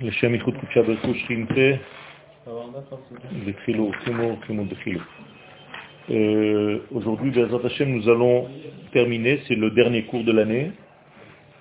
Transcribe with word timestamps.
לשם 0.00 0.34
איחוד 0.34 0.54
קודשה 0.60 0.82
ברכו 0.82 1.14
שכינתה 1.14 1.60
בתחילו, 3.46 3.90
חימו, 4.04 4.36
חימו 4.46 4.64
בתחילו. 4.64 5.00
Euh, 6.10 6.78
Aujourd'hui, 6.92 7.30
Bezat 7.30 7.64
Hashem, 7.64 7.94
nous 7.94 8.08
allons 8.08 8.48
terminer, 8.92 9.40
c'est 9.46 9.54
le 9.54 9.70
dernier 9.70 10.04
cours 10.04 10.24
de 10.24 10.32
l'année. 10.32 10.72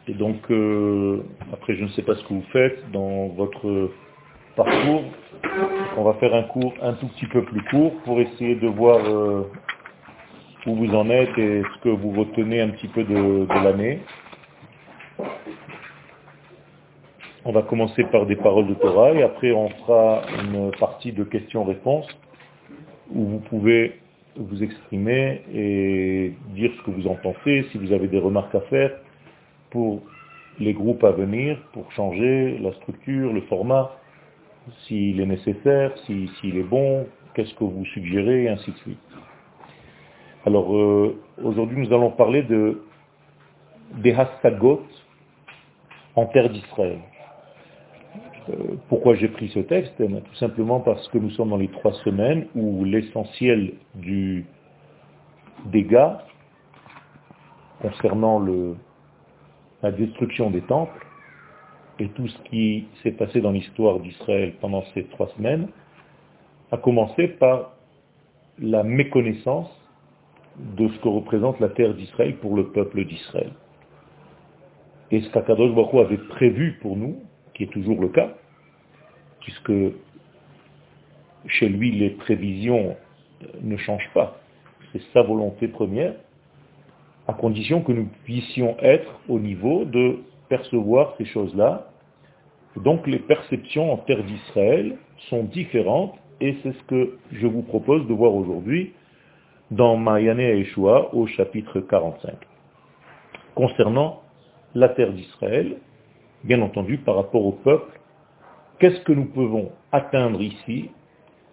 Et 0.08 0.14
donc, 0.14 0.40
euh, 0.50 1.24
après, 1.54 1.76
je 1.76 1.84
ne 1.84 1.90
sais 1.90 2.02
pas 2.02 2.16
ce 2.16 2.24
que 2.24 2.34
vous 2.34 2.46
faites 2.52 2.90
dans 2.92 3.28
votre 3.28 3.92
parcours. 4.56 5.04
On 5.98 6.04
va 6.04 6.14
faire 6.16 6.34
un 6.34 6.44
cours 6.44 6.74
un 6.82 6.94
tout 6.94 7.08
petit 7.10 7.28
peu 7.28 7.44
plus 7.44 7.62
court 7.66 7.94
pour 8.06 8.20
essayer 8.20 8.56
de 8.56 8.68
voir 8.68 9.00
euh, 9.06 9.52
où 10.66 10.76
vous 10.76 10.96
en 10.96 11.10
êtes 11.10 11.38
et 11.38 11.62
ce 11.62 11.84
que 11.84 11.90
vous 11.90 12.12
retenez 12.12 12.60
un 12.62 12.70
petit 12.70 12.88
peu 12.88 13.04
de, 13.04 13.46
de 13.46 13.64
l'année. 13.64 14.00
On 17.47 17.53
va 17.53 17.61
commencer 17.61 18.05
par 18.05 18.25
des 18.25 18.37
paroles 18.37 18.69
de 18.69 18.75
Torah 18.75 19.13
et 19.13 19.23
après 19.23 19.53
on 19.53 19.69
fera 19.69 20.23
une 20.43 20.71
partie 20.79 21.13
de 21.13 21.25
questions-réponses 21.25 22.09
où 23.11 23.23
vous 23.27 23.39
pouvez 23.41 24.01
vous 24.37 24.63
exprimer 24.63 25.43
et 25.53 26.33
dire 26.55 26.73
ce 26.79 26.83
que 26.85 26.91
vous 26.91 27.07
en 27.07 27.17
pensez, 27.17 27.67
si 27.71 27.77
vous 27.77 27.93
avez 27.93 28.09
des 28.09 28.19
remarques 28.19 28.55
à 28.55 28.63
faire 28.63 28.93
pour 29.71 30.01
les 30.59 30.73
groupes 30.73 31.05
à 31.05 31.11
venir, 31.11 31.59
pour 31.75 31.93
changer 31.93 32.57
la 32.63 32.73
structure, 32.73 33.31
le 33.31 33.43
format, 33.43 33.91
s'il 34.87 35.21
est 35.21 35.27
nécessaire, 35.27 35.93
s'il 36.07 36.57
est 36.57 36.63
bon, 36.63 37.07
qu'est-ce 37.35 37.55
que 37.55 37.65
vous 37.65 37.85
suggérez, 37.93 38.45
et 38.45 38.49
ainsi 38.49 38.71
de 38.71 38.77
suite. 38.79 38.99
Alors 40.47 40.75
euh, 40.75 41.21
aujourd'hui 41.43 41.87
nous 41.87 41.95
allons 41.95 42.11
parler 42.11 42.43
de 42.43 42.83
des 43.99 44.15
Hassagot 44.15 44.83
en 46.17 46.25
terre 46.25 46.49
d'Israël. 46.49 47.01
Euh, 48.51 48.77
pourquoi 48.89 49.15
j'ai 49.15 49.29
pris 49.29 49.49
ce 49.49 49.61
texte 49.61 49.95
eh 50.01 50.09
Tout 50.09 50.35
simplement 50.35 50.81
parce 50.81 51.07
que 51.09 51.19
nous 51.19 51.31
sommes 51.31 51.51
dans 51.51 51.57
les 51.57 51.69
trois 51.69 51.95
semaines 52.05 52.47
où 52.55 52.85
l'essentiel 52.85 53.73
du 53.95 54.45
dégât 55.67 56.19
concernant 57.81 58.39
le, 58.39 58.77
la 59.83 59.93
destruction 59.93 60.51
des 60.51 60.61
temples 60.63 61.07
et 61.99 62.09
tout 62.09 62.29
ce 62.29 62.39
qui 62.51 62.87
s'est 63.03 63.13
passé 63.13 63.41
dans 63.41 63.51
l'histoire 63.51 64.01
d'Israël 64.01 64.55
pendant 64.61 64.83
ces 64.95 65.05
trois 65.05 65.29
semaines 65.37 65.69
a 66.71 66.77
commencé 66.77 67.29
par 67.29 67.73
la 68.59 68.83
méconnaissance 68.83 69.71
de 70.59 70.89
ce 70.89 70.99
que 71.01 71.09
représente 71.09 71.61
la 71.61 71.69
terre 71.69 71.95
d'Israël 71.95 72.37
pour 72.37 72.57
le 72.57 72.69
peuple 72.69 73.05
d'Israël. 73.05 73.53
Et 75.11 75.21
ce 75.21 75.31
qu'Akadosh 75.31 75.75
Baruch 75.75 75.95
avait 75.95 76.19
prévu 76.19 76.79
pour 76.81 76.97
nous, 76.97 77.17
qui 77.55 77.65
est 77.65 77.73
toujours 77.73 78.01
le 78.01 78.09
cas, 78.09 78.35
puisque 79.41 79.73
chez 81.47 81.69
lui 81.69 81.93
les 81.93 82.11
prévisions 82.11 82.97
ne 83.63 83.77
changent 83.77 84.11
pas. 84.15 84.39
C'est 84.93 85.03
sa 85.13 85.23
volonté 85.23 85.69
première, 85.69 86.15
à 87.27 87.33
condition 87.33 87.83
que 87.83 87.93
nous 87.93 88.09
puissions 88.25 88.77
être 88.81 89.21
au 89.29 89.39
niveau 89.39 89.85
de 89.85 90.19
percevoir 90.49 91.15
ces 91.19 91.25
choses-là. 91.25 91.89
Donc 92.77 93.07
les 93.07 93.19
perceptions 93.19 93.93
en 93.93 93.99
terre 93.99 94.23
d'Israël 94.25 94.97
sont 95.31 95.45
différentes 95.45 96.15
et 96.41 96.57
c'est 96.63 96.73
ce 96.73 96.83
que 96.85 97.19
je 97.33 97.47
vous 97.47 97.63
propose 97.63 98.07
de 98.07 98.13
voir 98.13 98.35
aujourd'hui 98.35 98.93
dans 99.71 99.97
Mayane 99.97 100.41
Yeshua 100.41 101.15
au 101.15 101.27
chapitre 101.27 101.81
45. 101.81 102.35
Concernant 103.55 104.23
la 104.75 104.89
terre 104.89 105.13
d'Israël, 105.13 105.77
bien 106.45 106.61
entendu 106.63 106.99
par 106.99 107.17
rapport 107.17 107.45
au 107.45 107.53
peuple, 107.53 107.99
qu'est-ce 108.79 109.01
que 109.01 109.13
nous 109.13 109.25
pouvons 109.25 109.73
atteindre 109.93 110.41
ici 110.41 110.91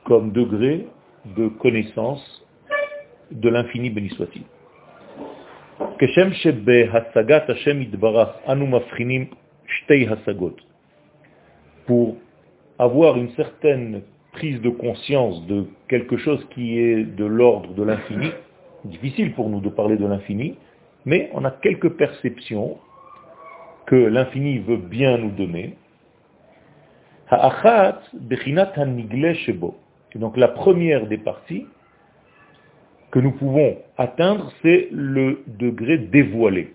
comme 0.05 0.31
degré 0.31 0.87
de 1.37 1.47
connaissance 1.47 2.45
de 3.31 3.49
l'infini 3.49 3.89
béni 3.89 4.09
soit-il? 4.09 4.43
Pour 11.85 12.17
avoir 12.79 13.17
une 13.17 13.29
certaine 13.31 14.01
prise 14.33 14.61
de 14.61 14.69
conscience 14.69 15.45
de 15.47 15.65
quelque 15.87 16.17
chose 16.17 16.45
qui 16.53 16.79
est 16.79 17.03
de 17.03 17.25
l'ordre 17.25 17.73
de 17.73 17.83
l'infini, 17.83 18.31
difficile 18.85 19.33
pour 19.33 19.49
nous 19.49 19.61
de 19.61 19.69
parler 19.69 19.97
de 19.97 20.05
l'infini, 20.05 20.55
mais 21.05 21.29
on 21.33 21.45
a 21.45 21.51
quelques 21.51 21.89
perceptions 21.91 22.77
que 23.85 23.95
l'infini 23.95 24.59
veut 24.59 24.77
bien 24.77 25.17
nous 25.17 25.31
donner. 25.31 25.75
Et 30.13 30.19
donc 30.19 30.37
la 30.37 30.47
première 30.49 31.07
des 31.07 31.17
parties 31.17 31.65
que 33.11 33.19
nous 33.19 33.31
pouvons 33.31 33.77
atteindre, 33.97 34.51
c'est 34.61 34.87
le 34.91 35.43
degré 35.47 35.97
dévoilé. 35.97 36.73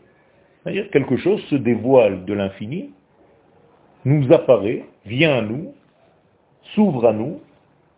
C'est-à-dire 0.63 0.91
quelque 0.91 1.17
chose 1.17 1.41
se 1.45 1.57
dévoile 1.57 2.25
de 2.25 2.35
l'infini, 2.35 2.93
nous 4.05 4.33
apparaît, 4.33 4.85
vient 5.05 5.39
à 5.39 5.43
nous, 5.43 5.75
s'ouvre 6.75 7.07
à 7.07 7.13
nous, 7.13 7.41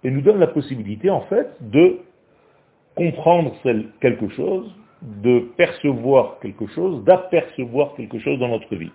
et 0.04 0.10
nous 0.10 0.20
donne 0.20 0.38
la 0.38 0.46
possibilité 0.46 1.10
en 1.10 1.22
fait 1.22 1.48
de 1.60 1.98
comprendre 2.94 3.54
quelque 4.00 4.28
chose, 4.30 4.74
de 5.02 5.40
percevoir 5.56 6.38
quelque 6.40 6.66
chose, 6.68 7.04
d'apercevoir 7.04 7.94
quelque 7.94 8.18
chose 8.18 8.38
dans 8.38 8.48
notre 8.48 8.74
vie. 8.74 8.90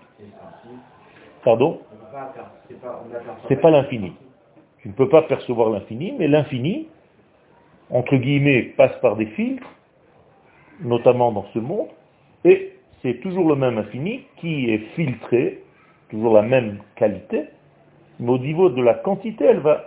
Pardon? 1.44 1.80
C'est 3.48 3.62
pas 3.62 3.72
l'infini. 3.72 4.14
Tu 4.80 4.90
ne 4.90 4.94
peux 4.94 5.10
pas 5.10 5.22
percevoir 5.24 5.70
l'infini, 5.70 6.14
mais 6.18 6.28
l'infini, 6.28 6.88
entre 7.90 8.18
guillemets, 8.18 8.74
passe 8.78 8.96
par 9.02 9.16
des 9.16 9.28
filtres, 9.28 9.68
notamment 10.82 11.32
dans 11.32 11.46
ce 11.54 11.60
monde, 11.60 11.88
et 12.44 12.74
c'est 13.02 13.20
toujours 13.22 13.48
le 13.48 13.56
même 13.56 13.78
infini 13.78 14.26
qui 14.38 14.70
est 14.72 14.80
filtré, 14.96 15.62
toujours 16.10 16.34
la 16.34 16.42
même 16.42 16.80
qualité, 16.96 17.46
mais 18.20 18.32
au 18.32 18.38
niveau 18.38 18.70
de 18.70 18.82
la 18.82 18.94
quantité, 18.96 19.46
elle 19.46 19.60
va 19.60 19.84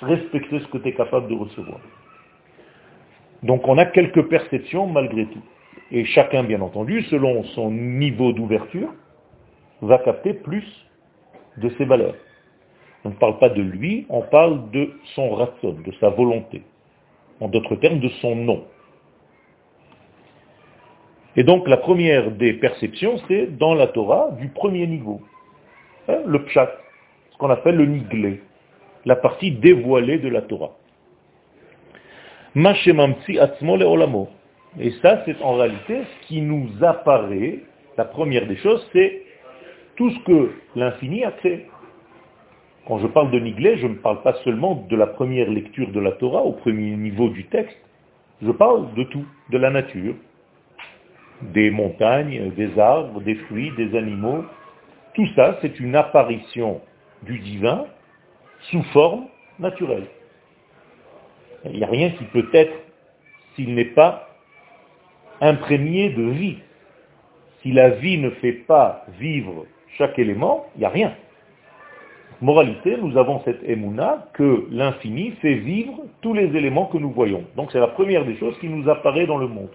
respecter 0.00 0.60
ce 0.60 0.66
que 0.66 0.78
tu 0.78 0.88
es 0.88 0.92
capable 0.92 1.28
de 1.28 1.34
recevoir. 1.34 1.80
Donc 3.46 3.68
on 3.68 3.78
a 3.78 3.86
quelques 3.86 4.28
perceptions 4.28 4.88
malgré 4.88 5.26
tout. 5.26 5.42
Et 5.92 6.04
chacun, 6.04 6.42
bien 6.42 6.60
entendu, 6.60 7.02
selon 7.04 7.44
son 7.44 7.70
niveau 7.70 8.32
d'ouverture, 8.32 8.92
va 9.80 9.98
capter 9.98 10.34
plus 10.34 10.66
de 11.58 11.68
ses 11.78 11.84
valeurs. 11.84 12.16
On 13.04 13.10
ne 13.10 13.14
parle 13.14 13.38
pas 13.38 13.48
de 13.48 13.62
lui, 13.62 14.04
on 14.08 14.22
parle 14.22 14.68
de 14.72 14.90
son 15.14 15.30
ratson, 15.30 15.76
de 15.84 15.92
sa 16.00 16.08
volonté. 16.08 16.62
En 17.40 17.46
d'autres 17.46 17.76
termes, 17.76 18.00
de 18.00 18.08
son 18.20 18.34
nom. 18.34 18.64
Et 21.36 21.44
donc 21.44 21.68
la 21.68 21.76
première 21.76 22.32
des 22.32 22.54
perceptions, 22.54 23.18
c'est 23.28 23.56
dans 23.56 23.74
la 23.74 23.86
Torah 23.86 24.32
du 24.40 24.48
premier 24.48 24.88
niveau. 24.88 25.20
Hein, 26.08 26.18
le 26.26 26.42
pshat, 26.46 26.72
ce 27.30 27.36
qu'on 27.36 27.50
appelle 27.50 27.76
le 27.76 27.86
niglé, 27.86 28.40
la 29.04 29.14
partie 29.14 29.52
dévoilée 29.52 30.18
de 30.18 30.28
la 30.28 30.42
Torah. 30.42 30.72
Et 34.78 34.90
ça, 35.02 35.22
c'est 35.26 35.42
en 35.42 35.56
réalité 35.56 36.00
ce 36.04 36.26
qui 36.26 36.40
nous 36.40 36.70
apparaît, 36.82 37.58
la 37.98 38.06
première 38.06 38.46
des 38.46 38.56
choses, 38.56 38.88
c'est 38.94 39.22
tout 39.96 40.10
ce 40.10 40.18
que 40.20 40.52
l'infini 40.74 41.22
a 41.22 41.32
créé. 41.32 41.66
Quand 42.88 42.98
je 42.98 43.08
parle 43.08 43.30
de 43.30 43.38
Niglé, 43.40 43.76
je 43.76 43.86
ne 43.86 43.96
parle 43.96 44.22
pas 44.22 44.32
seulement 44.42 44.86
de 44.88 44.96
la 44.96 45.06
première 45.06 45.50
lecture 45.50 45.90
de 45.90 46.00
la 46.00 46.12
Torah, 46.12 46.42
au 46.42 46.52
premier 46.52 46.96
niveau 46.96 47.28
du 47.28 47.44
texte, 47.44 47.76
je 48.40 48.50
parle 48.50 48.94
de 48.94 49.02
tout, 49.04 49.26
de 49.50 49.58
la 49.58 49.68
nature, 49.68 50.14
des 51.42 51.70
montagnes, 51.70 52.52
des 52.56 52.78
arbres, 52.78 53.20
des 53.20 53.34
fruits, 53.34 53.72
des 53.76 53.94
animaux. 53.94 54.46
Tout 55.14 55.26
ça, 55.36 55.58
c'est 55.60 55.78
une 55.78 55.94
apparition 55.94 56.80
du 57.22 57.38
divin 57.38 57.84
sous 58.70 58.82
forme 58.94 59.26
naturelle. 59.58 60.06
Il 61.70 61.78
n'y 61.78 61.84
a 61.84 61.88
rien 61.88 62.10
qui 62.10 62.24
peut 62.24 62.48
être 62.52 62.72
s'il 63.54 63.74
n'est 63.74 63.84
pas 63.84 64.28
imprégné 65.40 66.10
de 66.10 66.22
vie. 66.22 66.58
Si 67.62 67.72
la 67.72 67.90
vie 67.90 68.18
ne 68.18 68.30
fait 68.30 68.52
pas 68.52 69.04
vivre 69.18 69.66
chaque 69.98 70.18
élément, 70.18 70.66
il 70.76 70.80
n'y 70.80 70.84
a 70.84 70.90
rien. 70.90 71.14
Moralité, 72.42 72.96
nous 73.00 73.16
avons 73.16 73.40
cette 73.44 73.62
émouna 73.64 74.28
que 74.34 74.66
l'infini 74.70 75.30
fait 75.40 75.54
vivre 75.54 76.04
tous 76.20 76.34
les 76.34 76.54
éléments 76.54 76.86
que 76.86 76.98
nous 76.98 77.10
voyons. 77.10 77.44
Donc 77.56 77.72
c'est 77.72 77.80
la 77.80 77.88
première 77.88 78.26
des 78.26 78.36
choses 78.36 78.58
qui 78.58 78.68
nous 78.68 78.88
apparaît 78.90 79.26
dans 79.26 79.38
le 79.38 79.48
monde. 79.48 79.70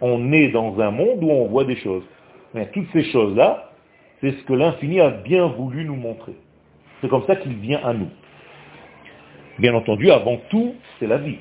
On 0.00 0.30
est 0.32 0.48
dans 0.48 0.78
un 0.78 0.90
monde 0.90 1.24
où 1.24 1.30
on 1.30 1.46
voit 1.46 1.64
des 1.64 1.76
choses. 1.76 2.04
Mais 2.54 2.66
toutes 2.70 2.88
ces 2.92 3.04
choses-là, 3.04 3.70
c'est 4.20 4.32
ce 4.32 4.42
que 4.44 4.52
l'infini 4.52 5.00
a 5.00 5.10
bien 5.10 5.46
voulu 5.46 5.84
nous 5.84 5.96
montrer. 5.96 6.34
C'est 7.00 7.08
comme 7.08 7.24
ça 7.26 7.36
qu'il 7.36 7.54
vient 7.54 7.80
à 7.82 7.94
nous. 7.94 8.08
Bien 9.58 9.74
entendu, 9.74 10.10
avant 10.10 10.38
tout, 10.50 10.74
c'est 10.98 11.06
la 11.06 11.18
vie. 11.18 11.38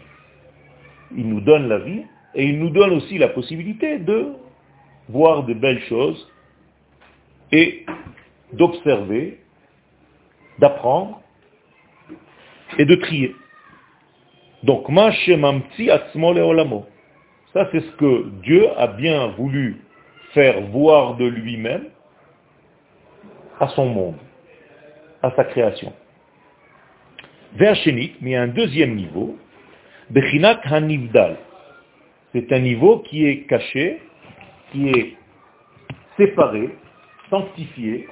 Il 1.16 1.28
nous 1.30 1.42
donne 1.42 1.68
la 1.68 1.80
vie 1.80 2.04
et 2.36 2.46
il 2.46 2.60
nous 2.60 2.69
donne 2.69 2.92
aussi 2.94 3.18
la 3.18 3.30
possibilité 3.30 4.00
de 4.00 4.34
voir 5.10 5.44
de 5.44 5.54
belles 5.54 5.81
choses 5.84 6.28
et 7.52 7.86
d'observer 8.54 9.40
d'apprendre 10.60 11.22
et 12.78 12.86
de 12.86 12.96
trier. 12.96 13.36
Donc, 14.64 14.90
ma 14.90 15.12
shemamti 15.12 15.90
atzmo 15.90 16.30
olamo. 16.30 16.86
Ça, 17.54 17.69
c'est 17.72 17.80
ce 17.80 17.92
que 17.92 18.30
Dieu 18.42 18.68
a 18.78 18.88
bien 18.88 19.28
voulu 19.38 19.81
faire 20.34 20.62
voir 20.68 21.16
de 21.16 21.25
lui-même 21.25 21.86
à 23.60 23.68
son 23.69 23.86
monde, 23.86 24.18
à 25.22 25.31
sa 25.36 25.44
création. 25.46 25.94
Verchénik, 27.55 28.15
mais 28.21 28.35
un 28.35 28.47
deuxième 28.47 28.95
niveau, 28.95 29.38
Bechinat 30.09 30.61
Hanivdal. 30.63 31.38
C'est 32.33 32.51
un 32.51 32.59
niveau 32.59 32.99
qui 32.99 33.25
est 33.25 33.47
caché, 33.47 34.01
qui 34.71 34.89
est 34.89 35.15
séparé, 36.17 36.69
sanctifié, 37.29 38.07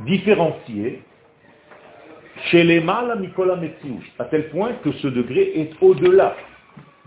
différencié, 0.00 1.02
chez 2.50 2.64
les 2.64 2.80
mâles 2.80 3.22
à 4.18 4.24
tel 4.24 4.48
point 4.48 4.72
que 4.82 4.92
ce 4.92 5.08
degré 5.08 5.52
est 5.56 5.70
au-delà 5.80 6.36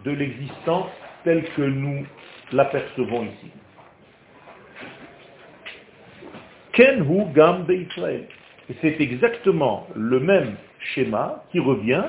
de 0.03 0.11
l'existence 0.11 0.89
telle 1.23 1.43
que 1.55 1.61
nous 1.61 2.05
l'apercevons 2.51 3.23
ici. 3.23 3.51
Kenhu 6.73 7.25
Gam 7.33 7.65
Israël. 7.69 8.27
C'est 8.81 8.99
exactement 8.99 9.87
le 9.95 10.19
même 10.19 10.55
schéma 10.93 11.43
qui 11.51 11.59
revient 11.59 12.05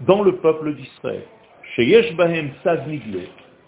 dans 0.00 0.22
le 0.22 0.36
peuple 0.36 0.74
d'Israël. 0.74 1.22
Chez 1.74 1.84
Yeshbahem 1.84 2.50
Sad 2.62 2.82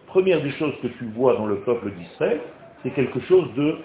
première 0.07 0.41
des 0.43 0.53
choses 0.53 0.75
que 0.83 0.89
tu 0.89 1.05
vois 1.15 1.35
dans 1.37 1.47
le 1.47 1.57
peuple 1.61 1.91
d'Israël, 1.91 2.41
c'est 2.83 2.91
quelque 2.91 3.21
chose 3.21 3.53
de 3.55 3.79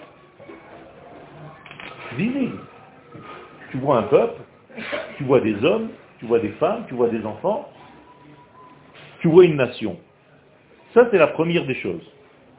visible. 2.16 2.58
Tu 3.70 3.78
vois 3.78 3.98
un 3.98 4.02
peuple, 4.04 4.40
tu 5.16 5.24
vois 5.24 5.40
des 5.40 5.62
hommes, 5.64 5.88
tu 6.18 6.26
vois 6.26 6.38
des 6.38 6.52
femmes, 6.52 6.84
tu 6.88 6.94
vois 6.94 7.08
des 7.08 7.24
enfants, 7.24 7.68
tu 9.20 9.28
vois 9.28 9.44
une 9.44 9.56
nation. 9.56 9.98
Ça, 10.94 11.08
c'est 11.10 11.18
la 11.18 11.28
première 11.28 11.66
des 11.66 11.76
choses. 11.76 12.02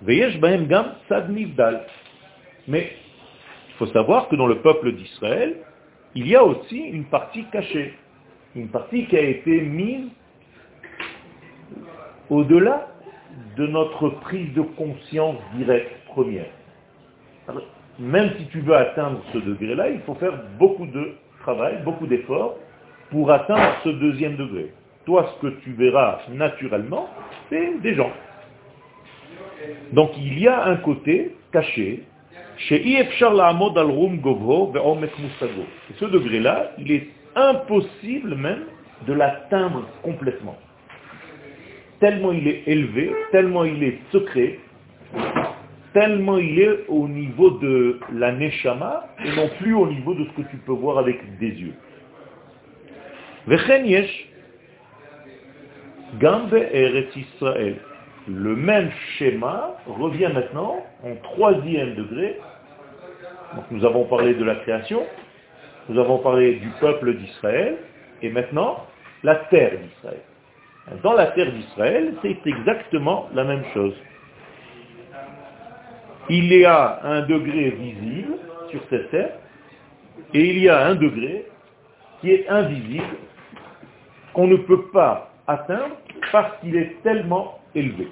Veyesh 0.02 0.40
Gam 0.40 0.96
Sad 1.08 1.34
Mais 2.68 2.92
il 3.74 3.78
faut 3.78 3.88
savoir 3.88 4.28
que 4.28 4.36
dans 4.36 4.48
le 4.48 4.60
peuple 4.60 4.92
d'Israël, 4.92 5.58
il 6.16 6.28
y 6.28 6.36
a 6.36 6.44
aussi 6.44 6.78
une 6.78 7.06
partie 7.06 7.46
cachée, 7.46 7.94
une 8.56 8.68
partie 8.68 9.08
qui 9.08 9.18
a 9.18 9.22
été 9.22 9.62
mise 9.62 10.10
au-delà 12.30 12.88
de 13.58 13.68
notre 13.68 14.10
prise 14.10 14.54
de 14.54 14.62
conscience 14.62 15.38
directe 15.56 15.92
première. 16.08 16.46
Même 18.00 18.31
si 18.38 18.48
tu 18.48 18.62
veux 18.62 18.75
atteindre 18.75 19.22
ce 19.34 19.40
degré-là, 19.40 19.90
il 19.90 20.02
faut 20.02 20.16
faire 20.16 20.34
beaucoup 20.60 20.86
de 20.86 21.14
travail, 21.42 21.80
beaucoup 21.84 22.08
d'efforts 22.08 22.56
pour 23.10 23.31
atteindre 23.31 23.76
ce 23.84 23.90
deuxième 23.90 24.36
degré. 24.36 24.72
Toi, 25.06 25.30
ce 25.36 25.48
que 25.48 25.54
tu 25.62 25.74
verras 25.74 26.19
naturellement, 26.30 27.10
c'est 27.50 27.80
des 27.81 27.96
gens. 27.96 28.12
Donc 29.92 30.12
il 30.18 30.40
y 30.40 30.48
a 30.48 30.66
un 30.66 30.78
côté 30.78 31.36
caché, 31.52 32.04
chez 32.57 32.81
ce 36.00 36.06
degré-là, 36.06 36.71
il 36.77 36.91
est 36.91 37.07
impossible 37.35 38.35
même 38.35 38.65
de 39.07 39.13
l'atteindre 39.13 39.88
complètement. 40.01 40.57
Tellement 42.00 42.31
il 42.31 42.47
est 42.47 42.63
élevé, 42.68 43.12
tellement 43.31 43.63
il 43.63 43.83
est 43.83 43.97
secret, 44.12 44.59
tellement 45.94 46.38
il 46.38 46.59
est 46.59 46.85
au 46.88 47.07
niveau 47.07 47.51
de 47.51 48.00
la 48.13 48.31
neshama 48.31 49.07
et 49.24 49.35
non 49.35 49.50
plus 49.59 49.74
au 49.74 49.88
niveau 49.88 50.13
de 50.13 50.25
ce 50.25 50.41
que 50.41 50.47
tu 50.50 50.57
peux 50.57 50.74
voir 50.74 50.97
avec 51.00 51.38
des 51.39 51.50
yeux. 51.50 51.74
Israël 57.15 57.75
le 58.28 58.56
même 58.56 58.90
schéma 59.18 59.75
revient 59.86 60.30
maintenant 60.34 60.84
en 61.04 61.16
troisième 61.24 61.96
degré. 61.96 62.40
Donc 63.56 63.66
nous 63.72 63.86
avons 63.86 64.06
parlé 64.06 64.34
de 64.34 64.44
la 64.44 64.56
création, 64.56 65.04
nous 65.90 66.00
avons 66.00 66.20
parlé 66.20 66.56
du 66.56 66.70
peuple 66.80 67.16
d'Israël, 67.16 67.78
et 68.22 68.30
maintenant 68.30 68.86
la 69.24 69.36
terre 69.36 69.78
d'Israël. 69.78 70.22
Dans 71.02 71.14
la 71.14 71.28
terre 71.28 71.52
d'Israël, 71.52 72.14
c'est 72.22 72.38
exactement 72.46 73.30
la 73.34 73.44
même 73.44 73.64
chose. 73.74 73.96
Il 76.30 76.54
y 76.54 76.66
a 76.66 77.00
un 77.04 77.22
degré 77.24 77.72
visible 77.72 78.36
sur 78.69 78.81
cette 78.90 79.12
terre, 79.12 79.34
et 80.34 80.42
il 80.42 80.60
y 80.60 80.69
a 80.69 80.86
un 80.88 80.96
degré 80.96 81.46
qui 82.22 82.31
est 82.31 82.48
invisible, 82.48 83.18
qu'on 84.34 84.48
ne 84.48 84.56
peut 84.56 84.86
pas 84.92 85.31
atteindre 85.48 85.96
parce 86.31 86.58
qu'il 86.60 86.76
est 86.76 87.02
tellement 87.04 87.60
élevé. 87.75 88.08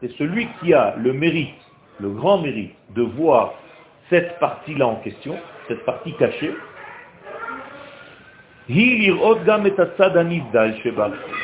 C'est 0.00 0.12
celui 0.16 0.48
qui 0.60 0.72
a 0.74 0.94
le 0.96 1.12
mérite, 1.12 1.54
le 2.00 2.10
grand 2.10 2.38
mérite 2.38 2.74
de 2.94 3.02
voir 3.02 3.54
cette 4.08 4.38
partie-là 4.38 4.86
en 4.86 4.96
question, 4.96 5.36
cette 5.66 5.84
partie 5.84 6.14
cachée, 6.14 6.54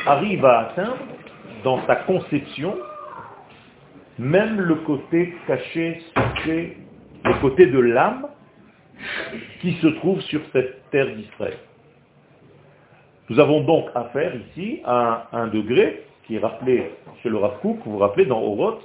arrive 0.07 0.45
à 0.45 0.59
atteindre 0.61 0.99
dans 1.65 1.85
sa 1.87 1.97
conception 1.97 2.77
même 4.19 4.61
le 4.61 4.77
côté 4.77 5.35
caché, 5.47 6.03
secret, 6.17 6.77
le 7.25 7.41
côté 7.41 7.67
de 7.67 7.79
l'âme 7.79 8.29
qui 9.61 9.73
se 9.75 9.89
trouve 9.89 10.21
sur 10.23 10.41
cette 10.53 10.89
terre 10.91 11.15
d'Israël. 11.15 11.59
Nous 13.31 13.41
avons 13.41 13.63
donc 13.63 13.87
affaire 13.95 14.33
ici 14.35 14.81
à 14.85 15.29
un 15.33 15.47
degré 15.47 16.03
qui 16.27 16.37
est 16.37 16.39
rappelé 16.39 16.91
chez 17.23 17.31
le 17.31 17.39
Rav 17.39 17.59
vous 17.63 17.79
vous 17.85 17.99
rappelez 17.99 18.27
dans 18.27 18.41
Oroth, 18.41 18.83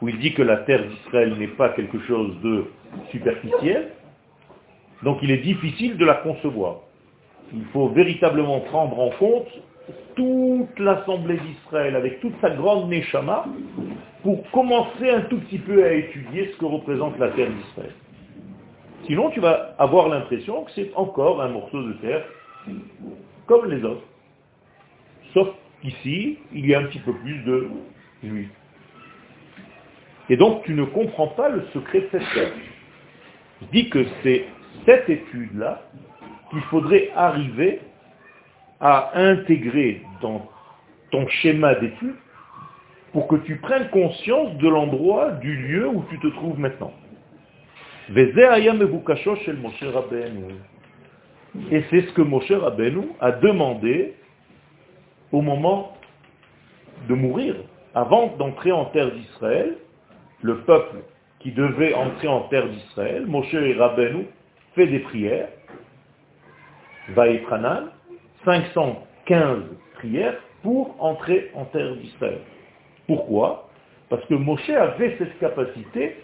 où 0.00 0.08
il 0.08 0.18
dit 0.18 0.34
que 0.34 0.42
la 0.42 0.58
terre 0.58 0.84
d'Israël 0.86 1.34
n'est 1.36 1.48
pas 1.48 1.70
quelque 1.70 1.98
chose 2.00 2.34
de 2.42 2.66
superficiel, 3.10 3.88
donc 5.02 5.18
il 5.22 5.30
est 5.30 5.38
difficile 5.38 5.96
de 5.96 6.04
la 6.04 6.14
concevoir. 6.14 6.76
Il 7.52 7.64
faut 7.72 7.88
véritablement 7.88 8.60
prendre 8.60 8.98
en 9.00 9.10
compte 9.10 9.48
toute 10.14 10.78
l'assemblée 10.78 11.38
d'Israël 11.38 11.96
avec 11.96 12.20
toute 12.20 12.34
sa 12.40 12.50
grande 12.50 12.88
Neshama 12.88 13.46
pour 14.22 14.48
commencer 14.50 15.10
un 15.10 15.22
tout 15.22 15.38
petit 15.38 15.58
peu 15.58 15.84
à 15.84 15.92
étudier 15.92 16.50
ce 16.52 16.58
que 16.58 16.64
représente 16.64 17.18
la 17.18 17.30
terre 17.30 17.50
d'Israël. 17.50 17.92
Sinon, 19.06 19.30
tu 19.30 19.40
vas 19.40 19.74
avoir 19.78 20.08
l'impression 20.08 20.62
que 20.64 20.70
c'est 20.74 20.90
encore 20.94 21.40
un 21.42 21.48
morceau 21.48 21.82
de 21.82 21.92
terre 21.94 22.24
comme 23.46 23.70
les 23.70 23.82
autres. 23.84 24.06
Sauf 25.32 25.48
qu'ici, 25.82 26.38
il 26.52 26.66
y 26.66 26.74
a 26.74 26.80
un 26.80 26.84
petit 26.84 27.00
peu 27.00 27.12
plus 27.14 27.38
de 27.44 27.68
juifs. 28.22 28.50
Et 30.28 30.36
donc, 30.36 30.64
tu 30.64 30.74
ne 30.74 30.84
comprends 30.84 31.28
pas 31.28 31.48
le 31.48 31.64
secret 31.72 32.00
de 32.00 32.08
cette 32.10 32.34
terre. 32.34 32.52
Je 33.62 33.66
dis 33.68 33.88
que 33.88 34.04
c'est 34.22 34.46
cette 34.84 35.08
étude-là 35.08 35.82
qu'il 36.50 36.60
faudrait 36.62 37.10
arriver 37.14 37.80
à 38.80 39.18
intégrer 39.18 40.02
dans 40.20 40.48
ton 41.10 41.26
schéma 41.28 41.74
d'étude 41.76 42.14
pour 43.12 43.28
que 43.28 43.36
tu 43.36 43.56
prennes 43.56 43.88
conscience 43.90 44.56
de 44.56 44.68
l'endroit, 44.68 45.30
du 45.32 45.56
lieu 45.56 45.88
où 45.88 46.04
tu 46.10 46.18
te 46.18 46.26
trouves 46.28 46.58
maintenant. 46.58 46.92
Et 51.70 51.82
c'est 51.90 52.02
ce 52.02 52.12
que 52.12 52.22
Moshe 52.22 52.52
Rabbeinu 52.52 53.08
a 53.20 53.32
demandé 53.32 54.14
au 55.32 55.40
moment 55.40 55.96
de 57.08 57.14
mourir, 57.14 57.56
avant 57.94 58.28
d'entrer 58.36 58.72
en 58.72 58.86
terre 58.86 59.10
d'Israël, 59.12 59.76
le 60.42 60.58
peuple 60.58 60.98
qui 61.40 61.52
devait 61.52 61.94
entrer 61.94 62.28
en 62.28 62.42
terre 62.42 62.68
d'Israël, 62.68 63.26
Moshe 63.26 63.54
Rabbeinu 63.78 64.26
fait 64.74 64.86
des 64.86 65.00
prières, 65.00 65.48
Vaïtranan, 67.10 67.90
515 68.44 69.62
prières 69.94 70.36
pour 70.62 70.96
entrer 71.02 71.50
en 71.54 71.64
terre 71.66 71.94
d'Israël. 71.96 72.40
Pourquoi? 73.06 73.68
Parce 74.08 74.24
que 74.26 74.34
Moshe 74.34 74.68
avait 74.70 75.16
cette 75.18 75.38
capacité 75.38 76.16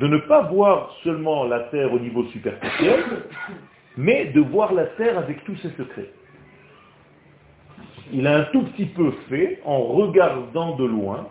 de 0.00 0.06
ne 0.06 0.18
pas 0.18 0.42
voir 0.42 0.94
seulement 1.04 1.44
la 1.44 1.60
terre 1.64 1.92
au 1.92 1.98
niveau 1.98 2.24
superficiel, 2.26 3.04
mais 3.96 4.26
de 4.26 4.40
voir 4.40 4.72
la 4.72 4.86
terre 4.86 5.18
avec 5.18 5.44
tous 5.44 5.56
ses 5.56 5.70
secrets. 5.70 6.10
Il 8.12 8.26
a 8.26 8.38
un 8.38 8.44
tout 8.44 8.62
petit 8.62 8.86
peu 8.86 9.12
fait 9.28 9.60
en 9.64 9.82
regardant 9.82 10.76
de 10.76 10.84
loin, 10.84 11.28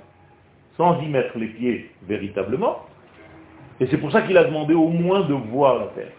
sans 0.77 1.01
y 1.01 1.07
mettre 1.07 1.37
les 1.37 1.47
pieds 1.47 1.91
véritablement, 2.07 2.85
et 3.79 3.87
c'est 3.87 3.97
pour 3.97 4.11
ça 4.11 4.21
qu'il 4.21 4.37
a 4.37 4.43
demandé 4.43 4.75
au 4.75 4.89
moins 4.89 5.21
de 5.21 5.33
voir 5.33 5.79
la 5.79 5.87
terre. 5.87 6.13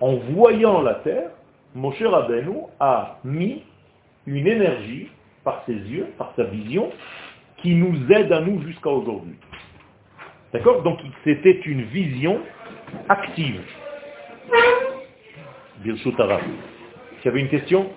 En 0.00 0.16
voyant 0.16 0.80
la 0.80 0.94
terre, 0.96 1.30
Moshe 1.74 2.02
Rabbeinu 2.02 2.62
a 2.80 3.18
mis 3.24 3.62
une 4.26 4.46
énergie 4.46 5.08
par 5.44 5.62
ses 5.66 5.74
yeux, 5.74 6.06
par 6.16 6.32
sa 6.34 6.44
vision, 6.44 6.90
qui 7.58 7.74
nous 7.74 8.10
aide 8.10 8.32
à 8.32 8.40
nous 8.40 8.62
jusqu'à 8.62 8.90
aujourd'hui. 8.90 9.36
D'accord? 10.52 10.82
Donc 10.82 10.98
c'était 11.24 11.60
une 11.60 11.82
vision 11.82 12.40
active. 13.08 13.60
Birshut. 15.82 16.14
Tu 17.22 17.28
avais 17.28 17.40
une 17.40 17.48
question 17.48 17.90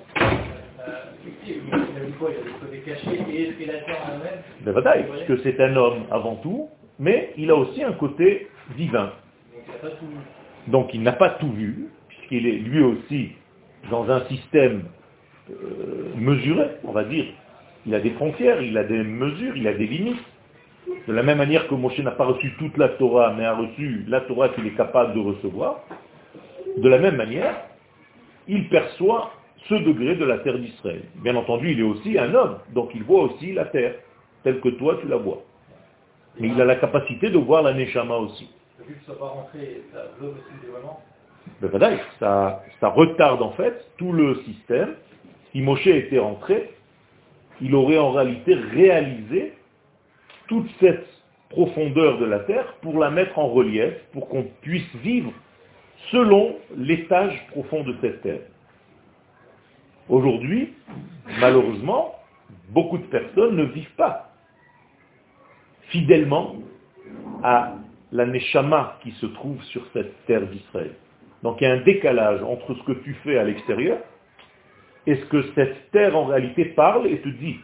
ben, 4.65 4.73
parce 4.73 5.23
que 5.27 5.37
c'est 5.43 5.59
un 5.59 5.75
homme 5.75 6.03
avant 6.11 6.35
tout, 6.35 6.69
mais 6.99 7.33
il 7.37 7.49
a 7.51 7.55
aussi 7.55 7.83
un 7.83 7.93
côté 7.93 8.47
divin. 8.75 9.11
Donc 10.67 10.93
il 10.93 11.03
n'a 11.03 11.13
pas 11.13 11.31
tout 11.31 11.51
vu, 11.51 11.87
puisqu'il 12.07 12.47
est 12.47 12.57
lui 12.57 12.83
aussi 12.83 13.31
dans 13.89 14.09
un 14.09 14.25
système 14.25 14.83
euh, 15.51 16.11
mesuré, 16.17 16.67
on 16.83 16.91
va 16.91 17.03
dire. 17.03 17.25
Il 17.85 17.93
a 17.93 17.99
des 17.99 18.11
frontières, 18.11 18.61
il 18.61 18.77
a 18.77 18.83
des 18.83 19.03
mesures, 19.03 19.55
il 19.55 19.67
a 19.67 19.73
des 19.73 19.85
limites. 19.85 20.23
De 21.07 21.13
la 21.13 21.23
même 21.23 21.37
manière 21.37 21.67
que 21.67 21.75
Moshe 21.75 21.99
n'a 21.99 22.11
pas 22.11 22.25
reçu 22.25 22.53
toute 22.57 22.77
la 22.77 22.89
Torah, 22.89 23.33
mais 23.37 23.45
a 23.45 23.55
reçu 23.55 24.05
la 24.07 24.21
Torah 24.21 24.49
qu'il 24.49 24.65
est 24.65 24.75
capable 24.75 25.13
de 25.13 25.19
recevoir, 25.19 25.81
de 26.77 26.89
la 26.89 26.97
même 26.97 27.15
manière, 27.15 27.55
il 28.47 28.69
perçoit 28.69 29.31
ce 29.67 29.75
degré 29.75 30.15
de 30.15 30.25
la 30.25 30.39
terre 30.39 30.59
d'Israël. 30.59 31.03
Bien 31.15 31.35
entendu, 31.35 31.71
il 31.71 31.79
est 31.79 31.83
aussi 31.83 32.17
un 32.17 32.33
homme, 32.33 32.59
donc 32.73 32.91
il 32.93 33.03
voit 33.03 33.23
aussi 33.23 33.53
la 33.53 33.65
terre, 33.65 33.95
telle 34.43 34.59
que 34.61 34.69
toi 34.69 34.97
tu 35.01 35.07
la 35.07 35.17
vois. 35.17 35.41
Mais 36.39 36.49
il 36.49 36.61
a 36.61 36.65
la 36.65 36.75
capacité 36.75 37.29
de 37.29 37.37
voir 37.37 37.63
la 37.63 37.73
Neshama 37.73 38.15
aussi. 38.17 38.49
Ben 41.61 41.97
ça, 42.19 42.63
ça 42.79 42.89
retarde 42.89 43.41
en 43.41 43.51
fait 43.51 43.87
tout 43.97 44.11
le 44.11 44.35
système. 44.43 44.95
Si 45.51 45.61
Moshe 45.61 45.87
était 45.87 46.19
rentré, 46.19 46.71
il 47.61 47.73
aurait 47.73 47.97
en 47.97 48.11
réalité 48.11 48.53
réalisé 48.53 49.53
toute 50.47 50.69
cette 50.79 51.07
profondeur 51.49 52.17
de 52.17 52.25
la 52.25 52.39
terre 52.39 52.73
pour 52.81 52.99
la 52.99 53.09
mettre 53.09 53.39
en 53.39 53.47
relief, 53.47 53.93
pour 54.11 54.27
qu'on 54.27 54.43
puisse 54.61 54.93
vivre 54.97 55.31
selon 56.11 56.57
l'étage 56.75 57.45
profond 57.47 57.83
de 57.83 57.95
cette 58.01 58.21
terre. 58.21 58.41
Aujourd'hui, 60.09 60.73
malheureusement, 61.39 62.15
beaucoup 62.69 62.97
de 62.97 63.05
personnes 63.05 63.55
ne 63.55 63.63
vivent 63.63 63.95
pas 63.95 64.31
fidèlement 65.89 66.55
à 67.43 67.73
la 68.11 68.25
Neshama 68.25 68.97
qui 69.03 69.11
se 69.11 69.25
trouve 69.25 69.61
sur 69.63 69.85
cette 69.93 70.25
terre 70.25 70.45
d'Israël. 70.47 70.95
Donc 71.43 71.61
il 71.61 71.65
y 71.65 71.67
a 71.67 71.73
un 71.73 71.81
décalage 71.81 72.41
entre 72.43 72.73
ce 72.73 72.83
que 72.83 72.93
tu 73.03 73.13
fais 73.23 73.37
à 73.37 73.43
l'extérieur 73.43 73.99
et 75.05 75.15
ce 75.15 75.25
que 75.25 75.43
cette 75.53 75.91
terre 75.91 76.15
en 76.15 76.25
réalité 76.25 76.65
parle 76.65 77.07
et 77.07 77.19
te 77.19 77.29
dit. 77.29 77.59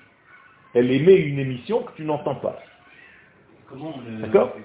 Elle 0.73 0.91
émet 0.91 1.15
une 1.15 1.39
émission 1.39 1.83
que 1.83 1.91
tu 1.95 2.03
n'entends 2.03 2.35
pas. 2.35 2.57
D'accord? 4.21 4.55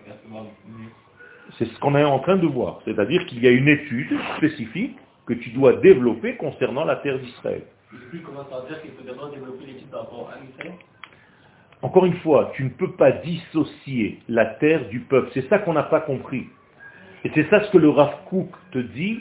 C'est 1.58 1.66
ce 1.66 1.78
qu'on 1.80 1.94
est 1.94 2.04
en 2.04 2.18
train 2.18 2.36
de 2.36 2.46
voir. 2.46 2.80
C'est-à-dire 2.84 3.24
qu'il 3.26 3.42
y 3.42 3.46
a 3.46 3.50
une 3.50 3.68
étude 3.68 4.18
spécifique 4.36 4.96
que 5.26 5.34
tu 5.34 5.50
dois 5.50 5.74
développer 5.74 6.36
concernant 6.36 6.84
la 6.84 6.96
terre 6.96 7.18
d'Israël. 7.18 7.62
Encore 11.82 12.06
une 12.06 12.16
fois, 12.16 12.52
tu 12.54 12.64
ne 12.64 12.68
peux 12.70 12.92
pas 12.92 13.12
dissocier 13.12 14.20
la 14.28 14.46
terre 14.46 14.88
du 14.88 15.00
peuple. 15.00 15.30
C'est 15.34 15.48
ça 15.48 15.58
qu'on 15.58 15.72
n'a 15.72 15.82
pas 15.84 16.00
compris. 16.00 16.46
Et 17.24 17.30
c'est 17.34 17.48
ça 17.50 17.64
ce 17.64 17.70
que 17.70 17.78
le 17.78 17.90
Rav 17.90 18.24
Kook 18.28 18.50
te 18.72 18.78
dit 18.78 19.20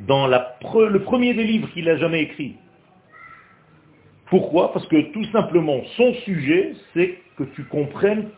dans 0.00 0.26
le 0.26 0.98
premier 0.98 1.34
des 1.34 1.44
livres 1.44 1.68
qu'il 1.72 1.88
a 1.88 1.96
jamais 1.96 2.22
écrit. 2.22 2.56
Pourquoi? 4.26 4.72
Parce 4.72 4.86
que 4.88 5.12
tout 5.12 5.24
simplement, 5.32 5.82
son 5.96 6.12
sujet, 6.24 6.74
c'est 6.92 7.18
que 7.36 7.44
tu 7.44 7.64
comprennes 7.64 8.28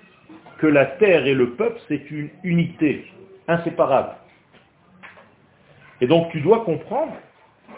que 0.59 0.67
la 0.67 0.87
terre 0.87 1.27
et 1.27 1.35
le 1.35 1.51
peuple, 1.51 1.81
c'est 1.89 2.11
une 2.11 2.29
unité 2.45 3.05
inséparable. 3.51 4.15
Et 6.01 6.07
donc 6.07 6.31
tu 6.31 6.41
dois 6.41 6.65
comprendre 6.65 7.15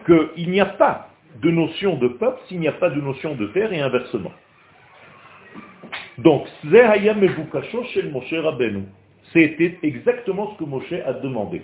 qu'il 0.06 0.50
n'y 0.50 0.60
a 0.60 0.66
pas 0.66 1.08
de 1.40 1.50
notion 1.50 1.96
de 1.96 2.08
peuple 2.08 2.40
s'il 2.46 2.60
n'y 2.60 2.68
a 2.68 2.72
pas 2.72 2.90
de 2.90 3.00
notion 3.00 3.34
de 3.34 3.46
terre 3.48 3.72
et 3.72 3.80
inversement. 3.80 4.32
Donc, 6.18 6.46
c'était 9.32 9.78
exactement 9.82 10.52
ce 10.52 10.58
que 10.58 10.64
Moshe 10.64 10.92
a 10.92 11.12
demandé. 11.14 11.62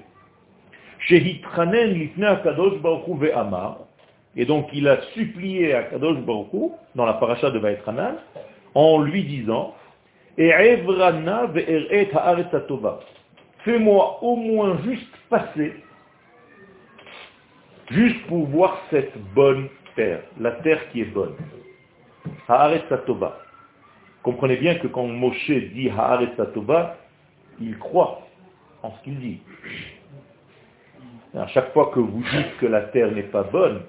Et 4.36 4.44
donc 4.44 4.68
il 4.72 4.88
a 4.88 5.00
supplié 5.14 5.74
à 5.74 5.82
Kadosh 5.84 6.18
Baruch 6.18 6.72
dans 6.94 7.06
la 7.06 7.14
paracha 7.14 7.50
de 7.50 7.58
Vaetranan, 7.58 8.16
en 8.74 9.00
lui 9.02 9.22
disant, 9.24 9.74
Fais-moi 13.64 14.22
au 14.22 14.36
moins 14.36 14.78
juste 14.84 15.16
passer, 15.28 15.74
juste 17.90 18.26
pour 18.26 18.46
voir 18.46 18.78
cette 18.90 19.16
bonne 19.34 19.68
terre, 19.96 20.22
la 20.38 20.52
terre 20.52 20.88
qui 20.90 21.02
est 21.02 21.12
bonne. 21.12 21.34
Haaret 22.48 22.84
Satova. 22.88 23.38
Comprenez 24.22 24.56
bien 24.56 24.76
que 24.76 24.86
quand 24.86 25.06
Moshe 25.06 25.50
dit 25.50 25.90
Haaret 25.90 26.30
Satova, 26.36 26.96
il 27.60 27.76
croit 27.78 28.22
en 28.82 28.92
ce 28.96 29.04
qu'il 29.04 29.18
dit. 29.18 29.40
À 31.36 31.46
chaque 31.48 31.72
fois 31.72 31.90
que 31.92 32.00
vous 32.00 32.22
dites 32.22 32.56
que 32.58 32.66
la 32.66 32.82
terre 32.82 33.10
n'est 33.12 33.22
pas 33.22 33.42
bonne, 33.42 33.82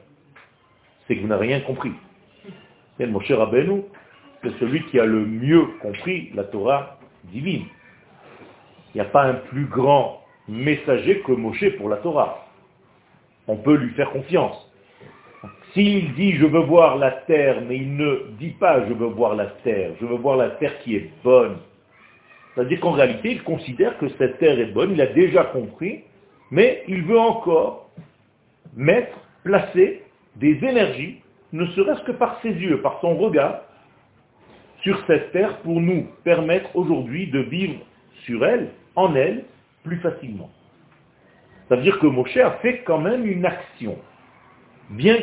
c'est 1.08 1.16
que 1.16 1.22
vous 1.22 1.28
n'avez 1.28 1.48
rien 1.48 1.62
compris. 1.62 1.94
Et 3.00 3.06
Moshe 3.06 3.32
Rabbeinu, 3.32 3.84
c'est 4.44 4.58
celui 4.60 4.84
qui 4.88 5.00
a 5.00 5.06
le 5.06 5.26
mieux 5.26 5.66
compris 5.82 6.32
la 6.34 6.44
Torah 6.44 7.00
divine. 7.26 7.66
Il 8.94 8.98
n'y 8.98 9.02
a 9.02 9.10
pas 9.10 9.24
un 9.24 9.36
plus 9.36 9.66
grand 9.66 10.22
messager 10.48 11.20
que 11.22 11.32
Moshe 11.32 11.78
pour 11.78 11.90
la 11.90 11.98
Torah. 11.98 12.48
On 13.48 13.58
peut 13.58 13.76
lui 13.76 13.92
faire 13.94 14.10
confiance. 14.12 14.66
S'il 15.74 16.14
dit 16.16 16.34
je 16.34 16.46
veux 16.46 16.62
voir 16.62 16.98
la 16.98 17.12
terre, 17.12 17.62
mais 17.68 17.78
il 17.78 17.96
ne 17.96 18.32
dit 18.40 18.56
pas 18.60 18.86
je 18.88 18.94
veux 18.94 19.08
voir 19.08 19.36
la 19.36 19.46
terre, 19.64 19.92
je 20.02 20.06
veux 20.06 20.16
voir 20.18 20.38
la 20.38 20.50
terre 20.52 20.80
qui 20.80 20.96
est 20.96 21.10
bonne. 21.24 21.58
C'est-à-dire 22.54 22.80
qu'en 22.80 22.92
réalité, 22.92 23.32
il 23.32 23.44
considère 23.44 23.98
que 24.00 24.10
cette 24.18 24.40
terre 24.40 24.60
est 24.60 24.74
bonne, 24.74 24.92
il 24.92 25.02
a 25.02 25.08
déjà 25.08 25.44
compris, 25.46 26.04
mais 26.50 26.84
il 26.88 27.04
veut 27.04 27.20
encore 27.20 27.90
mettre, 28.76 29.16
placer 29.44 30.04
des 30.36 30.56
énergies, 30.64 31.22
ne 31.54 31.66
serait-ce 31.68 32.04
que 32.04 32.12
par 32.12 32.40
ses 32.42 32.52
yeux, 32.52 32.82
par 32.82 33.00
son 33.02 33.16
regard, 33.16 33.62
sur 34.82 35.00
cette 35.08 35.32
terre 35.32 35.58
pour 35.60 35.80
nous 35.80 36.08
permettre 36.24 36.76
aujourd'hui 36.76 37.28
de 37.28 37.40
vivre 37.40 37.76
sur 38.26 38.46
elle, 38.46 38.70
en 39.00 39.16
elle, 39.16 39.46
plus 39.84 39.98
facilement. 39.98 40.50
C'est-à-dire 41.68 42.00
que 42.00 42.08
Moshe 42.08 42.36
a 42.38 42.52
fait 42.62 42.80
quand 42.84 43.00
même 43.00 43.26
une 43.26 43.46
action, 43.46 43.98
bien 44.90 45.18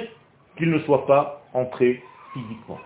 qu'il 0.57 0.71
ne 0.71 0.79
soit 0.81 1.07
pas 1.07 1.43
entré 1.53 2.03
physiquement. 2.33 2.79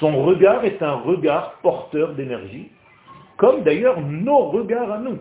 Son 0.00 0.24
regard 0.24 0.64
est 0.64 0.82
un 0.82 0.94
regard 0.94 1.54
porteur 1.62 2.14
d'énergie, 2.14 2.70
comme 3.36 3.62
d'ailleurs 3.62 4.00
nos 4.00 4.48
regards 4.48 4.90
à 4.90 4.98
nous. 4.98 5.18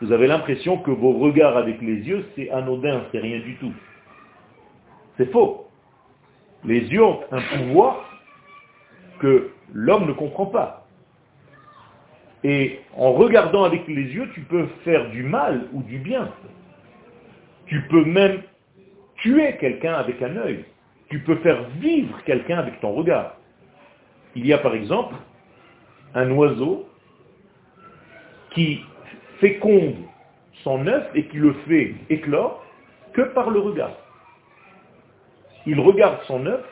Vous 0.00 0.12
avez 0.12 0.26
l'impression 0.26 0.78
que 0.78 0.90
vos 0.90 1.18
regards 1.18 1.56
avec 1.56 1.80
les 1.80 1.96
yeux, 1.96 2.26
c'est 2.36 2.50
anodin, 2.50 3.02
c'est 3.10 3.20
rien 3.20 3.40
du 3.40 3.56
tout. 3.56 3.72
C'est 5.16 5.30
faux. 5.30 5.66
Les 6.64 6.80
yeux 6.80 7.04
ont 7.04 7.20
un 7.30 7.40
pouvoir 7.40 8.04
que 9.18 9.50
l'homme 9.72 10.06
ne 10.06 10.12
comprend 10.12 10.46
pas. 10.46 10.81
Et 12.44 12.80
en 12.96 13.12
regardant 13.12 13.64
avec 13.64 13.86
les 13.86 14.02
yeux, 14.02 14.28
tu 14.34 14.40
peux 14.42 14.66
faire 14.84 15.10
du 15.10 15.22
mal 15.22 15.68
ou 15.72 15.82
du 15.82 15.98
bien. 15.98 16.32
Tu 17.66 17.80
peux 17.82 18.04
même 18.04 18.42
tuer 19.16 19.56
quelqu'un 19.58 19.94
avec 19.94 20.20
un 20.22 20.36
œil. 20.36 20.64
Tu 21.08 21.20
peux 21.20 21.36
faire 21.36 21.68
vivre 21.80 22.22
quelqu'un 22.24 22.58
avec 22.58 22.80
ton 22.80 22.92
regard. 22.92 23.36
Il 24.34 24.46
y 24.46 24.52
a 24.52 24.58
par 24.58 24.74
exemple 24.74 25.14
un 26.14 26.30
oiseau 26.32 26.88
qui 28.50 28.80
féconde 29.40 29.96
son 30.64 30.86
œuf 30.86 31.06
et 31.14 31.26
qui 31.26 31.36
le 31.36 31.52
fait 31.66 31.94
éclore 32.10 32.64
que 33.12 33.22
par 33.22 33.50
le 33.50 33.60
regard. 33.60 33.92
Il 35.66 35.78
regarde 35.80 36.18
son 36.26 36.44
œuf, 36.46 36.64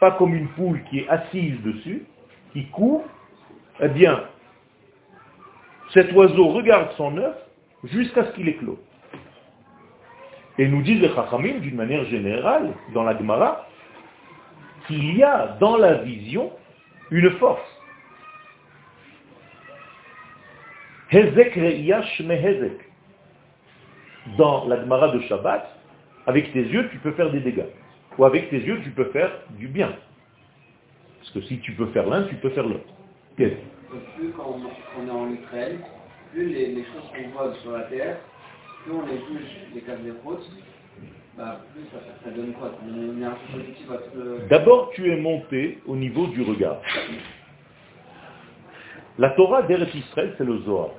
pas 0.00 0.12
comme 0.12 0.34
une 0.34 0.48
poule 0.48 0.82
qui 0.90 1.00
est 1.00 1.08
assise 1.08 1.60
dessus, 1.62 2.04
qui 2.52 2.66
court, 2.66 3.04
eh 3.80 3.88
bien, 3.88 4.24
cet 5.92 6.12
oiseau 6.12 6.48
regarde 6.48 6.92
son 6.96 7.16
œuf 7.18 7.36
jusqu'à 7.84 8.24
ce 8.26 8.32
qu'il 8.32 8.48
éclose. 8.48 8.78
Et 10.58 10.68
nous 10.68 10.82
disent 10.82 11.00
les 11.00 11.08
Chachamim, 11.14 11.58
d'une 11.60 11.76
manière 11.76 12.04
générale, 12.04 12.72
dans 12.92 13.02
la 13.02 13.16
Gemara, 13.16 13.66
qu'il 14.86 15.16
y 15.16 15.22
a 15.22 15.56
dans 15.58 15.76
la 15.76 15.94
vision 15.94 16.52
une 17.10 17.30
force. 17.32 17.60
Hezek 21.10 21.56
mehezek. 21.56 22.78
Dans 24.36 24.66
la 24.68 24.80
Gemara 24.80 25.08
de 25.08 25.20
Shabbat, 25.22 25.66
avec 26.26 26.52
tes 26.52 26.62
yeux, 26.62 26.88
tu 26.90 26.98
peux 26.98 27.12
faire 27.12 27.30
des 27.30 27.40
dégâts. 27.40 27.66
Ou 28.18 28.24
avec 28.24 28.50
tes 28.50 28.58
yeux, 28.58 28.80
tu 28.84 28.90
peux 28.90 29.06
faire 29.06 29.30
du 29.50 29.66
bien. 29.66 29.92
Parce 31.18 31.30
que 31.32 31.40
si 31.42 31.58
tu 31.60 31.72
peux 31.72 31.86
faire 31.86 32.06
l'un, 32.06 32.24
tu 32.24 32.36
peux 32.36 32.50
faire 32.50 32.66
l'autre. 32.66 32.92
Quand 34.36 34.56
on 34.98 35.06
est 35.06 35.10
en 35.10 35.30
Israël, 35.32 35.78
plus 36.32 36.48
les, 36.48 36.66
les 36.74 36.84
choses 36.84 37.10
qu'on 37.12 37.28
voit 37.30 37.54
sur 37.62 37.72
la 37.72 37.82
terre, 37.84 38.18
plus 38.84 38.92
on 38.92 39.06
les 39.06 39.18
touche, 39.18 39.50
les 39.74 39.80
cases 39.80 40.00
des 40.00 40.12
bah, 41.36 41.60
plus 41.72 41.84
ça, 41.92 41.98
ça, 42.24 42.30
donne 42.30 42.52
quoi? 42.54 42.72
Une 42.86 43.16
énergie 43.16 43.40
positive 43.52 43.92
à 43.92 43.96
tout 43.98 44.16
le... 44.16 44.48
D'abord, 44.48 44.90
tu 44.94 45.10
es 45.10 45.16
monté 45.16 45.78
au 45.86 45.96
niveau 45.96 46.26
du 46.26 46.42
regard. 46.42 46.78
La 49.18 49.30
Torah 49.30 49.62
d'Eretz 49.62 49.94
Israël, 49.94 50.34
c'est 50.36 50.44
le 50.44 50.58
Zohar. 50.58 50.90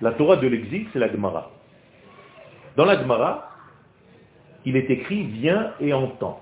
La 0.00 0.12
Torah 0.12 0.36
de 0.36 0.46
l'exil, 0.48 0.88
c'est 0.92 0.98
la 0.98 1.10
Gemara. 1.10 1.50
Dans 2.76 2.84
la 2.84 3.00
Gemara, 3.00 3.50
il 4.64 4.76
est 4.76 4.90
écrit 4.90 5.24
viens 5.24 5.72
et 5.78 5.92
entends. 5.92 6.40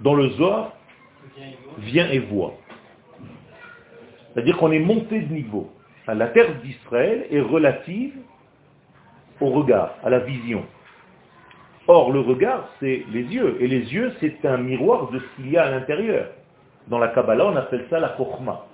Dans 0.00 0.14
le 0.14 0.30
Zohar, 0.30 0.72
viens 1.78 2.08
et 2.10 2.18
vois. 2.18 2.54
C'est-à-dire 4.32 4.56
qu'on 4.56 4.72
est 4.72 4.78
monté 4.78 5.20
de 5.20 5.32
niveau. 5.32 5.70
La 6.06 6.28
terre 6.28 6.54
d'Israël 6.62 7.26
est 7.30 7.40
relative 7.40 8.14
au 9.40 9.50
regard, 9.50 9.94
à 10.04 10.10
la 10.10 10.20
vision. 10.20 10.64
Or, 11.88 12.12
le 12.12 12.20
regard, 12.20 12.68
c'est 12.80 13.04
les 13.12 13.22
yeux. 13.22 13.56
Et 13.60 13.66
les 13.66 13.92
yeux, 13.92 14.12
c'est 14.20 14.44
un 14.44 14.58
miroir 14.58 15.10
de 15.10 15.18
ce 15.18 15.24
qu'il 15.36 15.50
y 15.50 15.56
a 15.56 15.64
à 15.64 15.70
l'intérieur. 15.70 16.28
Dans 16.88 16.98
la 16.98 17.08
Kabbalah, 17.08 17.46
on 17.46 17.56
appelle 17.56 17.86
ça 17.90 17.98
la 17.98 18.16
Chokhmah. 18.16 18.66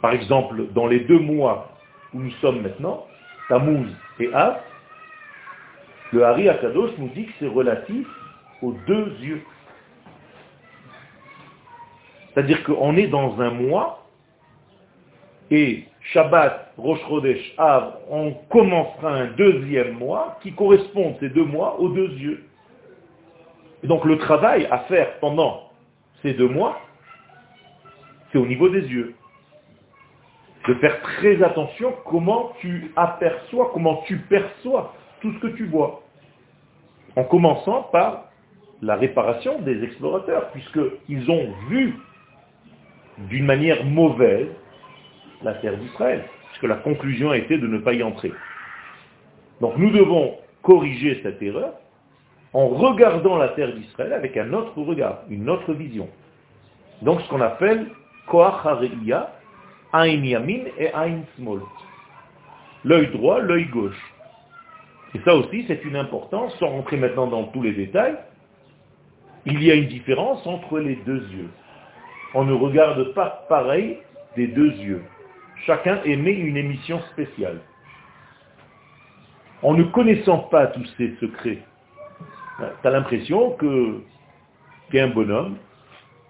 Par 0.00 0.12
exemple, 0.12 0.66
dans 0.72 0.86
les 0.86 1.00
deux 1.00 1.18
mois 1.18 1.72
où 2.14 2.20
nous 2.20 2.30
sommes 2.40 2.62
maintenant, 2.62 3.06
Tammuz 3.48 3.88
et 4.18 4.32
Av, 4.32 4.60
le 6.12 6.24
Hari 6.24 6.48
Akadosh 6.48 6.90
nous 6.98 7.08
dit 7.08 7.26
que 7.26 7.32
c'est 7.38 7.48
relatif 7.48 8.06
aux 8.62 8.72
deux 8.86 9.16
yeux. 9.20 9.42
C'est-à-dire 12.32 12.62
qu'on 12.64 12.96
est 12.96 13.08
dans 13.08 13.40
un 13.40 13.50
mois 13.50 14.06
et 15.50 15.84
Shabbat, 16.12 16.72
Rosh 16.78 17.00
Chodesh, 17.08 17.54
Av, 17.58 17.98
on 18.08 18.32
commencera 18.50 19.12
un 19.12 19.26
deuxième 19.32 19.98
mois 19.98 20.38
qui 20.42 20.52
correspond 20.52 21.16
ces 21.20 21.28
deux 21.28 21.44
mois 21.44 21.78
aux 21.80 21.88
deux 21.88 22.10
yeux. 22.10 22.44
Et 23.82 23.86
donc 23.86 24.04
le 24.04 24.18
travail 24.18 24.66
à 24.70 24.78
faire 24.80 25.18
pendant 25.18 25.70
ces 26.22 26.34
deux 26.34 26.48
mois, 26.48 26.80
c'est 28.30 28.38
au 28.38 28.46
niveau 28.46 28.68
des 28.68 28.82
yeux. 28.82 29.14
De 30.68 30.74
faire 30.74 31.00
très 31.02 31.42
attention 31.42 31.94
comment 32.04 32.52
tu 32.60 32.92
aperçois, 32.94 33.70
comment 33.72 34.02
tu 34.06 34.18
perçois 34.18 34.94
tout 35.20 35.32
ce 35.32 35.38
que 35.38 35.48
tu 35.48 35.66
vois. 35.66 36.02
En 37.16 37.24
commençant 37.24 37.88
par 37.90 38.26
la 38.82 38.94
réparation 38.94 39.60
des 39.62 39.82
explorateurs, 39.82 40.50
puisqu'ils 40.52 41.30
ont 41.30 41.52
vu 41.68 41.96
d'une 43.18 43.44
manière 43.44 43.84
mauvaise 43.84 44.48
la 45.42 45.54
terre 45.54 45.76
d'Israël, 45.76 46.24
puisque 46.48 46.64
la 46.64 46.76
conclusion 46.76 47.30
a 47.30 47.36
été 47.36 47.58
de 47.58 47.66
ne 47.66 47.78
pas 47.78 47.92
y 47.92 48.02
entrer. 48.02 48.32
Donc 49.60 49.76
nous 49.76 49.90
devons 49.90 50.36
corriger 50.62 51.20
cette 51.22 51.42
erreur 51.42 51.72
en 52.52 52.68
regardant 52.68 53.36
la 53.36 53.48
terre 53.48 53.72
d'Israël 53.74 54.12
avec 54.12 54.36
un 54.36 54.52
autre 54.52 54.78
regard, 54.80 55.20
une 55.28 55.48
autre 55.48 55.72
vision. 55.72 56.08
Donc 57.02 57.20
ce 57.22 57.28
qu'on 57.28 57.40
appelle 57.40 57.86
Koach 58.26 58.64
Ain 59.92 60.24
Yamin 60.24 60.64
et 60.78 60.94
Ain 60.94 61.22
Small. 61.36 61.60
L'œil 62.84 63.08
droit, 63.08 63.40
l'œil 63.40 63.66
gauche. 63.66 64.00
Et 65.14 65.20
ça 65.24 65.34
aussi, 65.34 65.64
c'est 65.66 65.84
une 65.84 65.96
importance, 65.96 66.56
sans 66.58 66.68
rentrer 66.68 66.96
maintenant 66.96 67.26
dans 67.26 67.44
tous 67.44 67.62
les 67.62 67.72
détails, 67.72 68.16
il 69.46 69.62
y 69.62 69.70
a 69.70 69.74
une 69.74 69.88
différence 69.88 70.46
entre 70.46 70.78
les 70.78 70.96
deux 70.96 71.26
yeux. 71.32 71.48
On 72.34 72.44
ne 72.44 72.52
regarde 72.52 73.12
pas 73.14 73.46
pareil 73.48 73.98
des 74.36 74.46
deux 74.46 74.72
yeux. 74.72 75.02
Chacun 75.66 76.00
émet 76.04 76.32
une 76.32 76.56
émission 76.56 77.00
spéciale. 77.12 77.60
En 79.62 79.74
ne 79.74 79.84
connaissant 79.84 80.38
pas 80.38 80.68
tous 80.68 80.86
ces 80.96 81.14
secrets, 81.20 81.58
tu 82.58 82.88
as 82.88 82.90
l'impression 82.90 83.52
que 83.52 84.00
tu 84.90 84.96
es 84.96 85.00
un 85.00 85.08
bonhomme, 85.08 85.56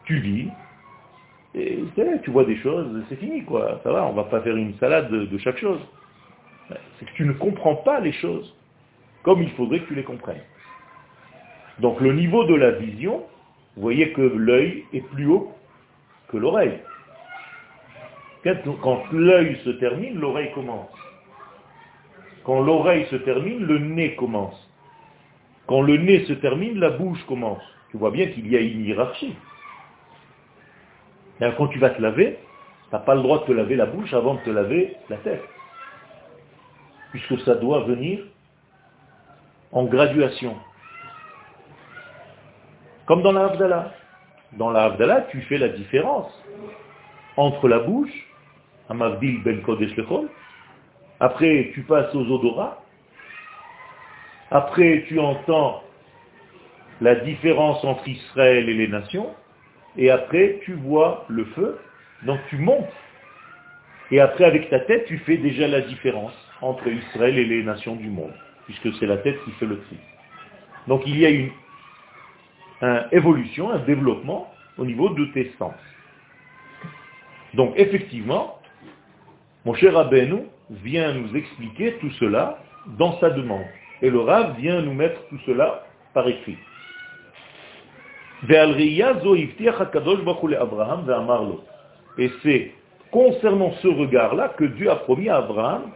tu 0.05 0.18
vis, 0.18 0.48
et 1.55 1.85
tu 2.22 2.31
vois 2.31 2.44
des 2.44 2.57
choses, 2.57 3.05
c'est 3.09 3.16
fini 3.16 3.44
quoi, 3.44 3.81
ça 3.83 3.92
va, 3.92 4.05
on 4.07 4.12
va 4.12 4.24
pas 4.24 4.40
faire 4.40 4.57
une 4.57 4.74
salade 4.79 5.11
de, 5.11 5.27
de 5.27 5.38
chaque 5.38 5.59
chose. 5.59 5.81
C'est 6.98 7.07
que 7.07 7.12
tu 7.14 7.24
ne 7.24 7.33
comprends 7.33 7.77
pas 7.77 8.01
les 8.01 8.12
choses 8.12 8.55
comme 9.22 9.42
il 9.42 9.51
faudrait 9.53 9.81
que 9.81 9.88
tu 9.88 9.94
les 9.94 10.05
comprennes. 10.05 10.42
Donc 11.79 12.01
le 12.01 12.12
niveau 12.12 12.44
de 12.44 12.55
la 12.55 12.72
vision, 12.72 13.24
vous 13.77 13.83
voyez 13.83 14.12
que 14.12 14.22
l'œil 14.22 14.85
est 14.92 15.07
plus 15.09 15.27
haut 15.27 15.53
l'oreille. 16.37 16.81
Quand 18.83 19.12
l'œil 19.12 19.59
se 19.64 19.71
termine, 19.71 20.19
l'oreille 20.19 20.53
commence. 20.53 20.90
Quand 22.45 22.61
l'oreille 22.61 23.07
se 23.07 23.16
termine, 23.16 23.64
le 23.66 23.79
nez 23.79 24.14
commence. 24.16 24.69
Quand 25.66 25.83
le 25.83 25.99
nez 25.99 26.25
se 26.25 26.33
termine, 26.33 26.79
la 26.79 26.90
bouche 26.90 27.23
commence. 27.27 27.62
Tu 27.90 27.97
vois 27.97 28.11
bien 28.11 28.27
qu'il 28.29 28.51
y 28.51 28.57
a 28.57 28.61
une 28.61 28.85
hiérarchie. 28.85 29.37
Et 31.40 31.51
quand 31.57 31.69
tu 31.69 31.79
vas 31.79 31.90
te 31.90 32.01
laver, 32.01 32.38
tu 32.88 32.95
n'as 32.95 33.01
pas 33.01 33.14
le 33.14 33.23
droit 33.23 33.40
de 33.40 33.45
te 33.45 33.53
laver 33.53 33.77
la 33.77 33.87
bouche 33.87 34.12
avant 34.14 34.35
de 34.35 34.40
te 34.40 34.51
laver 34.51 34.97
la 35.09 35.16
tête. 35.19 35.45
Puisque 37.11 37.40
ça 37.40 37.55
doit 37.57 37.85
venir 37.85 38.25
en 39.73 39.85
graduation. 39.85 40.57
Comme 43.07 43.23
dans 43.23 43.33
la 43.33 43.93
Dans 44.54 44.70
la 44.70 44.96
tu 45.30 45.40
fais 45.42 45.58
la 45.58 45.68
différence 45.68 46.30
entre 47.36 47.68
la 47.68 47.78
bouche, 47.78 48.12
Amavdil 48.88 49.42
ben 49.42 49.62
Kodesh 49.62 49.94
Lechol, 49.96 50.28
après 51.20 51.70
tu 51.74 51.82
passes 51.82 52.14
aux 52.14 52.26
odorats, 52.26 52.82
après 54.50 55.04
tu 55.06 55.18
entends 55.20 55.82
la 57.00 57.14
différence 57.14 57.84
entre 57.84 58.08
Israël 58.08 58.68
et 58.68 58.74
les 58.74 58.88
nations, 58.88 59.30
et 59.96 60.10
après 60.10 60.60
tu 60.64 60.74
vois 60.74 61.24
le 61.28 61.44
feu, 61.46 61.78
donc 62.24 62.40
tu 62.48 62.56
montes. 62.56 62.92
Et 64.10 64.20
après 64.20 64.44
avec 64.44 64.68
ta 64.70 64.80
tête, 64.80 65.06
tu 65.06 65.18
fais 65.18 65.36
déjà 65.36 65.68
la 65.68 65.82
différence 65.82 66.34
entre 66.60 66.88
Israël 66.88 67.38
et 67.38 67.44
les 67.44 67.62
nations 67.62 67.94
du 67.94 68.08
monde 68.08 68.34
puisque 68.70 68.96
c'est 68.98 69.06
la 69.06 69.16
tête 69.18 69.36
qui 69.44 69.50
fait 69.52 69.66
le 69.66 69.80
tri. 69.80 69.96
Donc 70.86 71.02
il 71.06 71.18
y 71.18 71.26
a 71.26 71.30
une, 71.30 71.50
évolution, 73.12 73.71
un 73.71 73.79
développement 73.81 74.53
au 74.79 74.85
niveau 74.85 75.11
de 75.11 75.27
tes 75.27 75.53
sens. 75.59 75.75
Donc 77.55 77.75
effectivement, 77.77 78.59
mon 79.64 79.75
cher 79.75 79.97
Abenu 79.97 80.45
vient 80.71 81.12
nous 81.12 81.37
expliquer 81.37 81.95
tout 82.01 82.11
cela 82.12 82.59
dans 82.99 83.19
sa 83.21 83.31
demande. 83.31 83.64
Et 84.03 84.11
le 84.11 84.21
Rav 84.21 84.57
vient 84.59 84.81
nous 84.81 84.95
mettre 84.95 85.21
tout 85.29 85.38
cela 85.45 85.85
par 86.14 86.27
écrit. 86.29 86.57
Et 92.19 92.31
c'est 92.43 92.73
concernant 93.11 93.73
ce 93.83 93.88
regard-là 93.88 94.49
que 94.57 94.64
Dieu 94.64 94.90
a 94.90 94.97
promis 94.97 95.29
à 95.29 95.37
Abraham. 95.37 95.90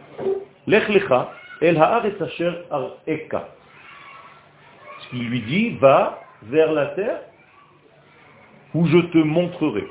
Ce 4.99 5.09
qui 5.09 5.17
lui 5.17 5.41
dit, 5.41 5.69
va 5.77 6.24
vers 6.45 6.71
la 6.71 6.87
terre 6.87 7.21
où 8.73 8.85
je 8.87 8.97
te 8.97 9.17
montrerai. 9.17 9.87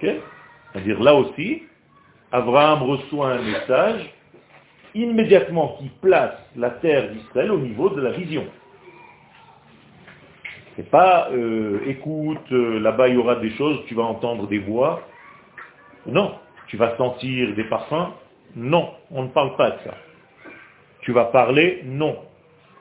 C'est-à-dire 0.00 1.02
là 1.02 1.14
aussi, 1.14 1.62
Abraham 2.32 2.82
reçoit 2.82 3.32
un 3.32 3.42
message 3.42 4.12
immédiatement 4.94 5.76
qui 5.78 5.88
place 6.00 6.34
la 6.56 6.70
terre 6.70 7.10
d'Israël 7.10 7.50
au 7.50 7.58
niveau 7.58 7.90
de 7.90 8.00
la 8.00 8.10
vision. 8.12 8.44
C'est 10.74 10.90
pas, 10.90 11.30
euh, 11.32 11.80
écoute, 11.86 12.52
euh, 12.52 12.78
là-bas 12.80 13.08
il 13.08 13.14
y 13.14 13.18
aura 13.18 13.36
des 13.36 13.50
choses, 13.52 13.78
tu 13.86 13.94
vas 13.94 14.02
entendre 14.02 14.46
des 14.46 14.58
voix. 14.58 15.02
Non, 16.06 16.34
tu 16.66 16.76
vas 16.76 16.96
sentir 16.96 17.54
des 17.54 17.64
parfums, 17.64 18.12
non, 18.54 18.90
on 19.10 19.24
ne 19.24 19.28
parle 19.28 19.56
pas 19.56 19.70
de 19.70 19.78
ça. 19.84 19.94
Tu 21.02 21.12
vas 21.12 21.26
parler 21.26 21.82
Non. 21.84 22.16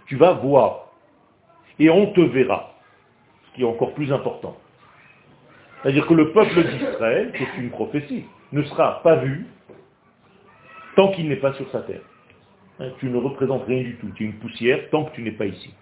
Tu 0.08 0.16
vas 0.16 0.34
voir. 0.34 0.85
Et 1.80 1.90
on 1.90 2.14
te 2.14 2.22
verra. 2.22 2.74
Ce 3.48 3.56
qui 3.56 3.62
est 3.62 3.66
encore 3.66 3.94
plus 3.94 4.12
important. 4.12 4.58
C'est-à-dire 5.82 6.08
que 6.08 6.14
le 6.14 6.32
peuple 6.32 6.64
d'Israël, 6.64 7.32
c'est 7.38 7.62
une 7.62 7.70
prophétie, 7.70 8.26
ne 8.52 8.64
sera 8.64 9.04
pas 9.04 9.18
vu 9.18 9.46
tant 10.96 11.12
qu'il 11.12 11.30
n'est 11.30 11.36
pas 11.36 11.54
sur 11.54 11.70
sa 11.72 11.82
terre. 11.82 12.02
Hein, 12.80 12.90
tu 13.00 13.08
ne 13.08 13.18
représentes 13.18 13.66
rien 13.66 13.84
du 13.84 13.96
tout. 13.98 14.10
Tu 14.16 14.24
es 14.24 14.26
une 14.28 14.40
poussière 14.40 14.90
tant 14.90 15.06
que 15.06 15.16
tu 15.16 15.22
n'es 15.22 15.32
pas 15.32 15.46
ici. 15.46 15.74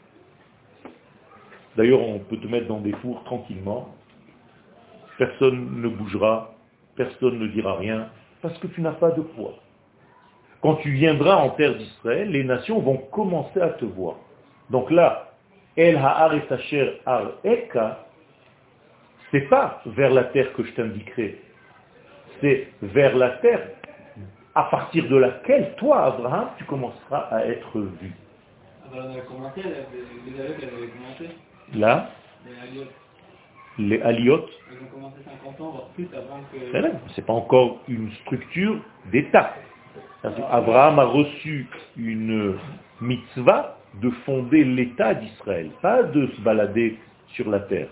D'ailleurs, 1.75 2.01
on 2.01 2.19
peut 2.19 2.37
te 2.37 2.47
mettre 2.47 2.67
dans 2.67 2.79
des 2.79 2.91
fours 2.93 3.23
tranquillement. 3.23 3.95
Personne 5.17 5.81
ne 5.81 5.87
bougera, 5.87 6.55
personne 6.95 7.39
ne 7.39 7.47
dira 7.47 7.77
rien, 7.77 8.09
parce 8.41 8.57
que 8.59 8.67
tu 8.67 8.81
n'as 8.81 8.91
pas 8.91 9.11
de 9.11 9.21
poids. 9.21 9.55
Quand 10.61 10.75
tu 10.75 10.91
viendras 10.91 11.37
en 11.37 11.49
terre 11.51 11.75
d'Israël, 11.75 12.29
les 12.29 12.43
nations 12.43 12.79
vont 12.79 12.97
commencer 12.97 13.59
à 13.59 13.69
te 13.69 13.85
voir. 13.85 14.15
Donc 14.69 14.91
là, 14.91 15.32
El 15.75 15.97
Ha'ar 15.97 16.31
Ar 17.05 17.31
Eka, 17.43 18.05
c'est 19.31 19.49
pas 19.49 19.81
vers 19.85 20.11
la 20.11 20.25
terre 20.25 20.53
que 20.53 20.63
je 20.63 20.71
t'indiquerai, 20.73 21.41
c'est 22.39 22.67
vers 22.81 23.15
la 23.15 23.29
terre 23.37 23.69
à 24.55 24.63
partir 24.65 25.07
de 25.07 25.15
laquelle 25.17 25.73
toi, 25.77 26.05
Abraham, 26.05 26.49
tu 26.57 26.65
commenceras 26.65 27.27
à 27.31 27.45
être 27.45 27.79
vu. 27.79 28.11
Là, 31.73 32.09
Les 32.45 32.59
aliotes. 32.61 32.87
les 33.79 34.01
aliotes, 34.03 34.49
Ils 34.71 34.83
ont 34.83 34.89
commencé 34.93 35.15
50 35.43 35.61
ans, 35.61 35.71
voire 35.71 35.87
plus, 35.95 36.07
avant 36.13 36.41
que... 36.51 37.09
c'est 37.15 37.25
pas 37.25 37.33
encore 37.33 37.79
une 37.87 38.11
structure 38.21 38.77
d'État. 39.11 39.55
Abraham 40.23 40.99
a 40.99 41.05
reçu 41.05 41.67
une 41.97 42.57
mitzvah 43.01 43.77
de 43.95 44.09
fonder 44.25 44.63
l'État 44.63 45.13
d'Israël, 45.13 45.69
pas 45.81 46.03
de 46.03 46.27
se 46.27 46.41
balader 46.41 46.97
sur 47.29 47.49
la 47.49 47.59
terre. 47.59 47.87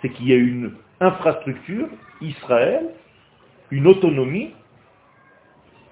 C'est 0.00 0.08
qu'il 0.10 0.28
y 0.28 0.32
a 0.32 0.36
une 0.36 0.72
infrastructure, 1.00 1.88
Israël, 2.20 2.90
une 3.70 3.86
autonomie 3.86 4.52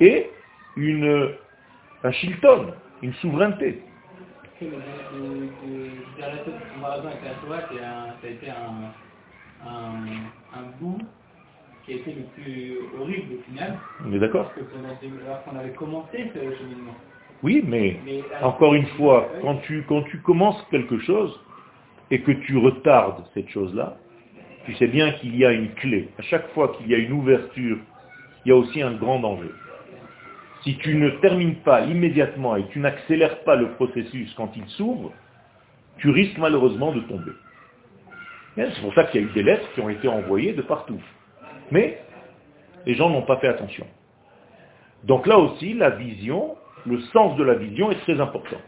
et 0.01 0.31
une, 0.77 1.31
un 2.05 2.13
shilton, 2.13 2.73
une 3.03 3.13
souveraineté. 3.15 3.83
Que 4.59 4.67
le- 4.67 4.71
avec 6.85 7.23
la 7.25 7.35
Shoah, 7.41 7.69
un- 7.73 8.07
ça 8.21 8.27
a 8.27 8.29
été 8.29 8.51
un, 8.51 9.67
un, 9.67 10.59
un 10.59 10.63
bout 10.81 10.99
qui 11.85 11.93
a 11.93 11.97
été 11.97 12.13
le 12.13 12.23
plus 12.35 12.79
horrible 13.01 13.35
au 13.39 13.43
final, 13.45 13.79
On 14.07 14.13
est 14.13 14.19
d'accord? 14.19 14.53
Parce 14.55 15.43
qu'on 15.45 15.57
avait 15.59 15.73
commencé 15.73 16.31
ce 16.35 16.57
cheminement. 16.57 16.95
Oui, 17.43 17.65
mais 17.67 17.97
encore 18.43 18.75
une 18.75 18.87
fois, 18.89 19.29
quand 19.41 19.57
tu, 19.63 19.85
quand 19.89 20.03
tu 20.03 20.19
commences 20.19 20.63
quelque 20.71 20.99
chose 21.01 21.39
et 22.11 22.21
que 22.21 22.33
tu 22.33 22.59
retardes 22.59 23.25
cette 23.35 23.49
chose-là, 23.49 23.97
tu 24.67 24.75
sais 24.75 24.89
bien 24.89 25.13
qu'il 25.13 25.37
y 25.37 25.45
a 25.45 25.53
une 25.53 25.71
clé. 25.75 26.09
À 26.19 26.23
chaque 26.23 26.49
fois 26.53 26.77
qu'il 26.77 26.89
y 26.89 26.95
a 26.95 26.99
une 26.99 27.13
ouverture, 27.13 27.79
il 28.45 28.49
y 28.49 28.53
a 28.53 28.57
aussi 28.57 28.83
un 28.83 28.93
grand 28.93 29.21
danger. 29.21 29.51
Si 30.63 30.77
tu 30.77 30.95
ne 30.95 31.09
termines 31.21 31.57
pas 31.57 31.83
immédiatement 31.83 32.57
et 32.57 32.67
tu 32.69 32.79
n'accélères 32.79 33.43
pas 33.45 33.57
le 33.57 33.71
processus 33.71 34.33
quand 34.35 34.51
il 34.57 34.67
s'ouvre, 34.77 35.13
tu 35.99 36.11
risques 36.11 36.39
malheureusement 36.39 36.93
de 36.93 37.01
tomber. 37.01 37.33
C'est 38.57 38.83
pour 38.83 38.93
ça 38.95 39.05
qu'il 39.05 39.23
y 39.23 39.25
a 39.25 39.27
eu 39.27 39.33
des 39.33 39.43
lettres 39.43 39.73
qui 39.75 39.81
ont 39.81 39.89
été 39.89 40.09
envoyées 40.09 40.53
de 40.53 40.61
partout. 40.61 41.01
Mais 41.71 42.03
les 42.85 42.95
gens 42.95 43.09
n'ont 43.09 43.23
pas 43.23 43.39
fait 43.39 43.49
attention. 43.49 43.87
Donc 45.05 45.27
là 45.27 45.39
aussi, 45.39 45.73
la 45.73 45.91
vision, 45.91 46.57
le 46.87 47.01
sens 47.13 47.37
de 47.37 47.45
la 47.45 47.55
vision 47.55 47.91
est 47.91 48.01
très 48.01 48.21
important. 48.21 48.61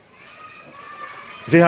Et 1.52 1.62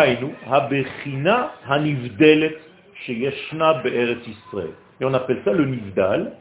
on 5.04 5.14
appelle 5.14 5.40
ça 5.44 5.52
le 5.52 5.66
nivdal, 5.66 6.32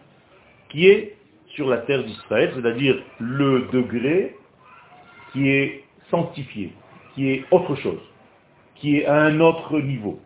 qui 0.69 0.87
est 0.87 1.15
sur 1.47 1.69
la 1.69 1.77
terre 1.77 2.03
d'Israël, 2.03 2.51
c'est-à-dire 2.55 3.01
le 3.19 3.67
degré 3.71 4.35
qui 5.31 5.49
est 5.49 5.83
sanctifié, 6.09 6.73
qui 7.15 7.29
est 7.31 7.45
autre 7.51 7.75
chose, 7.75 8.01
qui 8.75 8.97
est 8.97 9.05
à 9.05 9.15
un 9.15 9.39
autre 9.39 9.79
niveau. 9.79 10.19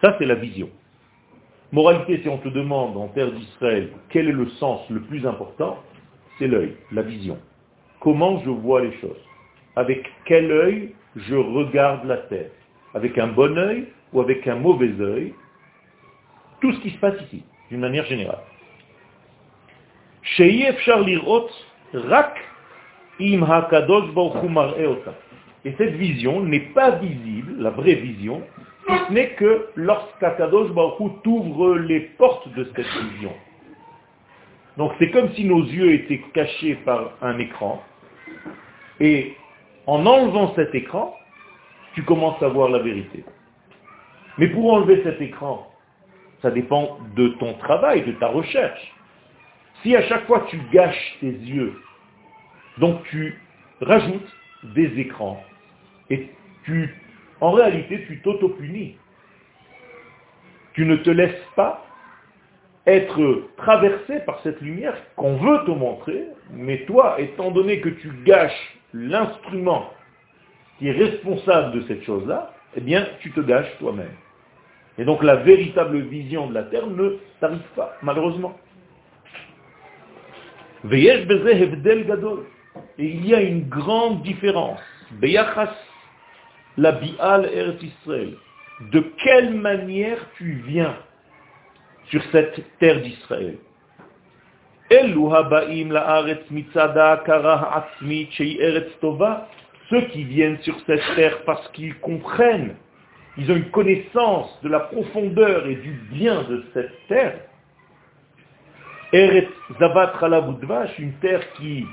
Ça, 0.00 0.16
c'est 0.18 0.26
la 0.26 0.34
vision. 0.34 0.68
Moralité, 1.70 2.20
si 2.22 2.28
on 2.28 2.38
te 2.38 2.48
demande 2.48 2.96
en 2.96 3.08
terre 3.08 3.32
d'Israël 3.32 3.90
quel 4.10 4.28
est 4.28 4.32
le 4.32 4.48
sens 4.50 4.80
le 4.90 5.00
plus 5.00 5.26
important, 5.26 5.82
c'est 6.38 6.46
l'œil, 6.46 6.74
la 6.92 7.02
vision. 7.02 7.38
Comment 8.00 8.40
je 8.40 8.50
vois 8.50 8.82
les 8.82 8.92
choses? 9.00 9.20
Avec 9.76 10.10
quel 10.24 10.50
œil 10.50 10.94
je 11.16 11.34
regarde 11.34 12.04
la 12.04 12.16
terre? 12.18 12.50
Avec 12.94 13.16
un 13.18 13.28
bon 13.28 13.56
œil 13.56 13.86
ou 14.12 14.20
avec 14.20 14.46
un 14.46 14.56
mauvais 14.56 14.92
œil? 15.00 15.34
Tout 16.60 16.72
ce 16.72 16.80
qui 16.80 16.90
se 16.90 16.98
passe 16.98 17.20
ici, 17.26 17.42
d'une 17.70 17.80
manière 17.80 18.04
générale. 18.06 18.42
Et 25.64 25.74
cette 25.78 25.94
vision 25.94 26.40
n'est 26.40 26.60
pas 26.60 26.90
visible, 26.92 27.54
la 27.58 27.70
vraie 27.70 27.94
vision, 27.94 28.42
si 28.88 28.94
ce 29.06 29.12
n'est 29.12 29.30
que 29.30 29.68
lorsqu'Akadosh 29.76 30.70
Baruch 30.70 31.22
t'ouvre 31.22 31.76
les 31.76 32.00
portes 32.00 32.48
de 32.54 32.64
cette 32.74 32.86
vision. 32.86 33.32
Donc 34.76 34.92
c'est 34.98 35.10
comme 35.10 35.32
si 35.34 35.44
nos 35.44 35.62
yeux 35.62 35.92
étaient 35.92 36.22
cachés 36.32 36.76
par 36.76 37.12
un 37.20 37.38
écran, 37.38 37.82
et 39.00 39.36
en 39.86 40.06
enlevant 40.06 40.54
cet 40.54 40.74
écran, 40.74 41.16
tu 41.94 42.02
commences 42.04 42.42
à 42.42 42.48
voir 42.48 42.68
la 42.70 42.78
vérité. 42.78 43.24
Mais 44.38 44.48
pour 44.48 44.72
enlever 44.72 45.02
cet 45.02 45.20
écran, 45.20 45.70
ça 46.40 46.50
dépend 46.50 46.98
de 47.14 47.28
ton 47.38 47.54
travail, 47.54 48.02
de 48.02 48.12
ta 48.12 48.28
recherche. 48.28 48.92
Si 49.82 49.94
à 49.94 50.02
chaque 50.08 50.26
fois 50.26 50.46
tu 50.48 50.58
gâches 50.72 51.18
tes 51.20 51.30
yeux, 51.30 51.80
donc 52.78 53.02
tu 53.10 53.38
rajoutes 53.80 54.32
des 54.74 54.98
écrans, 54.98 55.42
et 56.08 56.30
tu, 56.64 56.94
en 57.40 57.52
réalité, 57.52 58.04
tu 58.06 58.20
t'auto-punis. 58.20 58.96
Tu 60.74 60.84
ne 60.84 60.96
te 60.96 61.10
laisses 61.10 61.46
pas 61.56 61.84
être 62.86 63.48
traversé 63.56 64.20
par 64.26 64.40
cette 64.42 64.60
lumière 64.60 64.96
qu'on 65.16 65.36
veut 65.36 65.64
te 65.64 65.70
montrer, 65.70 66.26
mais 66.52 66.84
toi, 66.84 67.16
étant 67.20 67.50
donné 67.50 67.80
que 67.80 67.88
tu 67.88 68.10
gâches 68.24 68.76
l'instrument 68.92 69.90
qui 70.78 70.88
est 70.88 70.92
responsable 70.92 71.72
de 71.78 71.86
cette 71.86 72.02
chose-là, 72.02 72.52
eh 72.76 72.80
bien, 72.80 73.06
tu 73.20 73.30
te 73.30 73.40
gâches 73.40 73.78
toi-même. 73.78 74.14
Et 74.98 75.04
donc 75.04 75.22
la 75.22 75.36
véritable 75.36 75.98
vision 76.00 76.48
de 76.48 76.54
la 76.54 76.64
terre 76.64 76.86
ne 76.86 77.16
t'arrive 77.40 77.60
pas, 77.76 77.96
malheureusement. 78.02 78.58
Et 82.98 83.06
il 83.06 83.26
y 83.26 83.34
a 83.34 83.40
une 83.40 83.68
grande 83.68 84.22
différence. 84.22 84.80
La 86.76 86.92
bi'al 86.92 87.48
Eretz 87.52 87.82
Israël. 87.82 88.34
De 88.90 89.00
quelle 89.22 89.54
manière 89.54 90.18
tu 90.36 90.62
viens 90.66 90.96
sur 92.10 92.22
cette 92.32 92.78
terre 92.78 93.00
d'Israël. 93.00 93.56
Ceux 99.90 100.00
qui 100.10 100.24
viennent 100.24 100.58
sur 100.58 100.78
cette 100.86 101.02
terre 101.16 101.38
parce 101.44 101.68
qu'ils 101.68 101.94
comprennent, 102.00 102.76
ils 103.38 103.50
ont 103.50 103.56
une 103.56 103.70
connaissance 103.70 104.58
de 104.62 104.68
la 104.68 104.80
profondeur 104.80 105.66
et 105.66 105.76
du 105.76 105.92
bien 106.10 106.42
de 106.42 106.64
cette 106.74 107.06
terre. 107.08 107.40
Une 110.98 111.12
terre 111.20 111.52
qui 111.54 111.86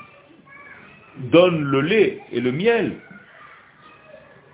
donne 1.18 1.64
le 1.64 1.82
lait 1.82 2.20
et 2.32 2.42
le 2.42 2.52
miel. 2.52 2.98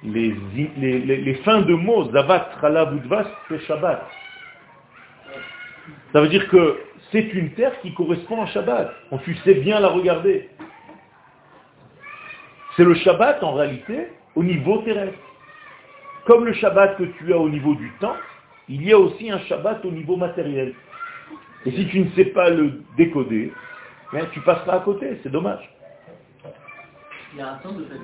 Les, 0.04 1.40
fins 1.44 1.62
de 1.62 1.74
mots, 1.74 2.12
zavat 2.12 2.50
Chalabudvash, 2.62 3.28
c'est 3.50 3.60
Shabbat. 3.62 4.08
Ça 6.14 6.22
veut 6.22 6.30
dire 6.30 6.48
que 6.48 6.80
c'est 7.12 7.34
une 7.34 7.52
terre 7.52 7.80
qui 7.82 7.94
correspond 7.94 8.42
à 8.42 8.48
Shabbat. 8.48 8.94
On 9.12 9.18
tu 9.20 9.36
sais 9.38 9.56
bien 9.56 9.80
la 9.80 9.90
regarder. 9.90 10.50
C'est 12.76 12.84
le 12.84 12.96
Shabbat 12.96 13.44
en 13.44 13.54
réalité 13.54 14.08
au 14.36 14.44
niveau 14.44 14.80
terrestre. 14.80 15.18
Comme 16.26 16.46
le 16.46 16.54
Shabbat 16.54 16.98
que 16.98 17.04
tu 17.04 17.34
as 17.34 17.38
au 17.38 17.50
niveau 17.50 17.76
du 17.76 17.92
temps, 18.00 18.16
il 18.68 18.84
y 18.84 18.92
a 18.92 18.98
aussi 18.98 19.30
un 19.30 19.40
Shabbat 19.40 19.86
au 19.86 19.92
niveau 19.92 20.18
matériel. 20.18 20.74
Et 21.66 21.72
si 21.72 21.88
tu 21.88 22.00
ne 22.00 22.10
sais 22.12 22.26
pas 22.26 22.50
le 22.50 22.84
décoder, 22.98 23.54
ben, 24.12 24.28
tu 24.32 24.40
passeras 24.42 24.78
à 24.78 24.80
côté, 24.80 25.20
c'est 25.24 25.32
dommage. 25.32 25.70
Il 27.34 27.40
y 27.40 27.42
a 27.42 27.54
un 27.54 27.60
sens 27.60 27.76
de 27.76 27.86
fait 27.86 27.98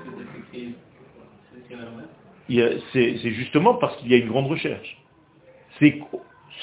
que 2.51 2.79
c'est 2.91 3.31
justement 3.31 3.75
parce 3.75 3.95
qu'il 3.97 4.11
y 4.11 4.13
a 4.13 4.17
une 4.17 4.27
grande 4.27 4.47
recherche. 4.47 4.97
C'est 5.79 5.99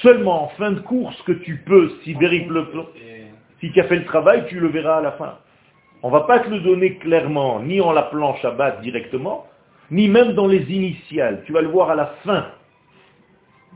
seulement 0.02 0.44
en 0.44 0.48
fin 0.48 0.72
de 0.72 0.80
course 0.80 1.20
que 1.22 1.32
tu 1.32 1.56
peux, 1.66 1.92
si 2.04 2.16
tu 2.16 3.80
as 3.80 3.84
fait 3.84 3.96
le 3.96 4.04
travail, 4.04 4.46
tu 4.48 4.60
le 4.60 4.68
verras 4.68 4.98
à 4.98 5.00
la 5.00 5.12
fin. 5.12 5.38
On 6.02 6.10
va 6.10 6.20
pas 6.22 6.38
te 6.40 6.48
le 6.48 6.60
donner 6.60 6.96
clairement, 6.96 7.60
ni 7.60 7.80
en 7.80 7.92
l'appelant 7.92 8.36
Shabbat 8.36 8.80
directement, 8.82 9.46
ni 9.90 10.08
même 10.08 10.34
dans 10.34 10.46
les 10.46 10.70
initiales. 10.72 11.42
Tu 11.46 11.52
vas 11.52 11.62
le 11.62 11.68
voir 11.68 11.90
à 11.90 11.94
la 11.96 12.06
fin. 12.24 12.46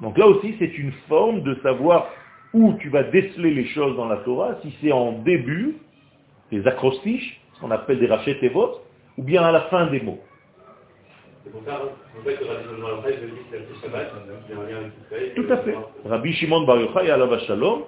Donc 0.00 0.16
là 0.18 0.26
aussi, 0.26 0.54
c'est 0.58 0.78
une 0.78 0.92
forme 1.08 1.42
de 1.42 1.54
savoir 1.62 2.08
où 2.54 2.74
tu 2.74 2.90
vas 2.90 3.02
déceler 3.02 3.52
les 3.52 3.66
choses 3.66 3.96
dans 3.96 4.06
la 4.06 4.18
Torah, 4.18 4.56
si 4.62 4.74
c'est 4.80 4.92
en 4.92 5.12
début, 5.12 5.76
les 6.50 6.66
acrostiches, 6.66 7.40
ce 7.54 7.60
qu'on 7.60 7.70
appelle 7.70 7.98
des 7.98 8.06
rachets 8.06 8.38
et 8.42 8.48
votes, 8.48 8.80
ou 9.16 9.22
bien 9.22 9.42
à 9.42 9.50
la 9.50 9.62
fin 9.62 9.86
des 9.86 10.00
mots. 10.00 10.20
C'est 11.44 11.50
pour 11.50 11.62
ça, 11.64 11.80
en 11.82 12.22
fait, 12.22 12.36
que 12.36 12.44
Rabbi 12.44 12.62
Shimon 12.64 12.80
Bar 12.80 13.10
Yochai, 13.10 13.18
je 13.20 13.26
dis 13.26 13.32
que 13.32 13.42
c'est 13.50 13.58
le 13.58 13.64
Shabbat, 13.82 14.12
il 14.48 14.54
y 14.54 14.58
a 14.58 14.60
un 14.60 14.66
lien 14.68 14.76
avec 14.78 14.92
Israël. 15.04 15.32
Tout 15.34 15.52
à 15.52 15.56
fait. 15.58 15.74
Rabbi 16.04 16.32
Shimon 16.34 16.64
Bar 16.64 16.76
Yochai, 16.78 17.10
alav 17.10 17.38
shalom, 17.46 17.82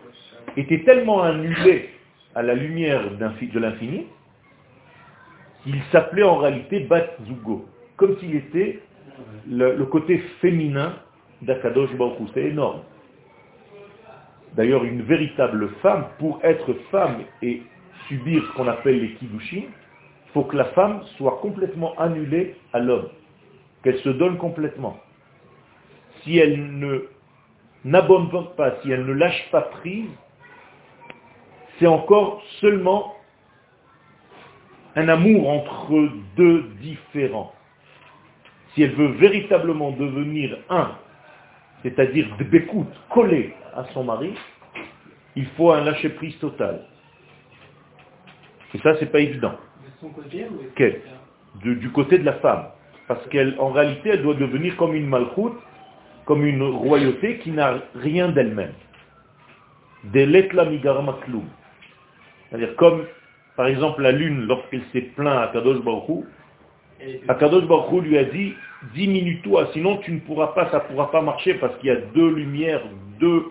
était 0.56 0.82
tellement 0.84 1.22
annulé 1.22 1.90
à 2.34 2.42
la 2.42 2.54
lumière 2.54 3.10
de 3.12 3.58
l'infini 3.58 4.06
qu'il 5.62 5.80
s'appelait 5.92 6.24
en 6.24 6.36
réalité 6.36 6.80
Bat 6.80 7.16
Zugo, 7.26 7.66
comme 7.96 8.18
s'il 8.18 8.34
était 8.36 8.80
le, 9.48 9.76
le 9.76 9.86
côté 9.86 10.18
féminin 10.40 10.94
d'Akadosh 11.42 11.94
Baruch. 11.94 12.18
C'est 12.34 12.44
énorme. 12.44 12.80
D'ailleurs, 14.54 14.84
une 14.84 15.02
véritable 15.02 15.68
femme, 15.82 16.06
pour 16.18 16.40
être 16.42 16.74
femme 16.90 17.18
et 17.42 17.62
subir 18.08 18.42
ce 18.46 18.56
qu'on 18.56 18.68
appelle 18.68 19.00
les 19.00 19.14
kiddushin, 19.14 19.62
il 19.62 20.32
faut 20.32 20.42
que 20.44 20.56
la 20.56 20.66
femme 20.66 21.02
soit 21.16 21.38
complètement 21.40 21.96
annulée 21.98 22.56
à 22.72 22.80
l'homme, 22.80 23.08
qu'elle 23.84 23.98
se 23.98 24.08
donne 24.08 24.38
complètement. 24.38 24.98
Si 26.22 26.38
elle 26.38 26.78
ne 26.78 27.06
pas, 28.56 28.80
si 28.82 28.90
elle 28.90 29.04
ne 29.04 29.12
lâche 29.12 29.50
pas 29.50 29.60
prise, 29.60 30.08
c'est 31.78 31.86
encore 31.86 32.42
seulement 32.60 33.14
un 34.96 35.08
amour 35.08 35.48
entre 35.50 36.08
deux 36.36 36.62
différents. 36.80 37.52
Si 38.72 38.82
elle 38.82 38.94
veut 38.94 39.12
véritablement 39.12 39.90
devenir 39.90 40.58
un, 40.70 40.96
c'est-à-dire 41.82 42.26
de 42.38 42.44
bécoute, 42.44 42.88
collé 43.10 43.54
à 43.74 43.84
son 43.92 44.04
mari, 44.04 44.34
il 45.36 45.46
faut 45.56 45.72
un 45.72 45.84
lâcher-prise 45.84 46.38
total. 46.38 46.86
Et 48.72 48.78
ça, 48.78 48.96
c'est 48.98 49.12
pas 49.12 49.20
évident. 49.20 49.52
De 49.52 49.90
son 50.00 50.08
côté 50.08 50.46
ou 50.46 50.62
Quel 50.74 51.02
De- 51.62 51.74
Du 51.74 51.90
côté 51.90 52.18
de 52.18 52.24
la 52.24 52.34
femme. 52.34 52.66
Parce 53.08 53.20
qu'en 53.28 53.70
réalité, 53.70 54.10
elle 54.10 54.22
doit 54.22 54.34
devenir 54.34 54.76
comme 54.76 54.94
une 54.94 55.06
malchoute, 55.06 55.58
comme 56.24 56.44
une 56.44 56.62
royauté 56.62 57.38
qui 57.38 57.50
n'a 57.50 57.78
rien 57.94 58.28
d'elle-même. 58.28 58.72
C'est-à-dire 62.50 62.76
comme, 62.76 63.04
par 63.56 63.66
exemple, 63.66 64.02
la 64.02 64.12
lune, 64.12 64.46
lorsqu'elle 64.46 64.82
s'est 64.92 65.02
plaint 65.16 65.38
à 65.38 65.50
Kadosh 65.52 65.80
Baruch 65.82 66.08
Hu, 66.08 66.24
Elle 67.00 67.08
est- 67.16 67.22
Akadosh 67.30 67.64
Baruch 67.66 67.92
Hu 67.92 68.00
lui 68.02 68.18
a 68.18 68.24
dit, 68.24 68.54
diminue-toi, 68.94 69.68
sinon 69.72 69.98
tu 69.98 70.12
ne 70.12 70.20
pourras 70.20 70.48
pas, 70.48 70.70
ça 70.70 70.78
ne 70.78 70.88
pourra 70.92 71.10
pas 71.10 71.20
marcher 71.22 71.54
parce 71.54 71.76
qu'il 71.78 71.88
y 71.88 71.92
a 71.92 71.96
deux 71.96 72.30
lumières, 72.34 72.82
deux 73.18 73.44